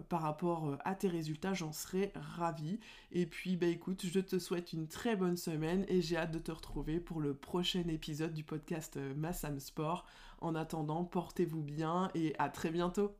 par 0.09 0.21
rapport 0.23 0.77
à 0.85 0.95
tes 0.95 1.09
résultats, 1.09 1.53
j'en 1.53 1.73
serais 1.73 2.13
ravie. 2.15 2.79
Et 3.11 3.27
puis, 3.27 3.57
bah 3.57 3.67
écoute, 3.67 4.07
je 4.07 4.21
te 4.21 4.39
souhaite 4.39 4.73
une 4.73 4.87
très 4.87 5.17
bonne 5.17 5.37
semaine 5.37 5.85
et 5.89 6.01
j'ai 6.01 6.17
hâte 6.17 6.31
de 6.31 6.39
te 6.39 6.53
retrouver 6.53 7.01
pour 7.01 7.21
le 7.21 7.35
prochain 7.35 7.83
épisode 7.89 8.35
du 8.35 8.45
podcast 8.45 9.01
Massam 9.17 9.59
Sport. 9.59 10.07
En 10.41 10.55
attendant, 10.55 11.05
portez-vous 11.05 11.63
bien 11.63 12.09
et 12.15 12.37
à 12.39 12.51
très 12.51 12.71
bientôt. 12.71 13.17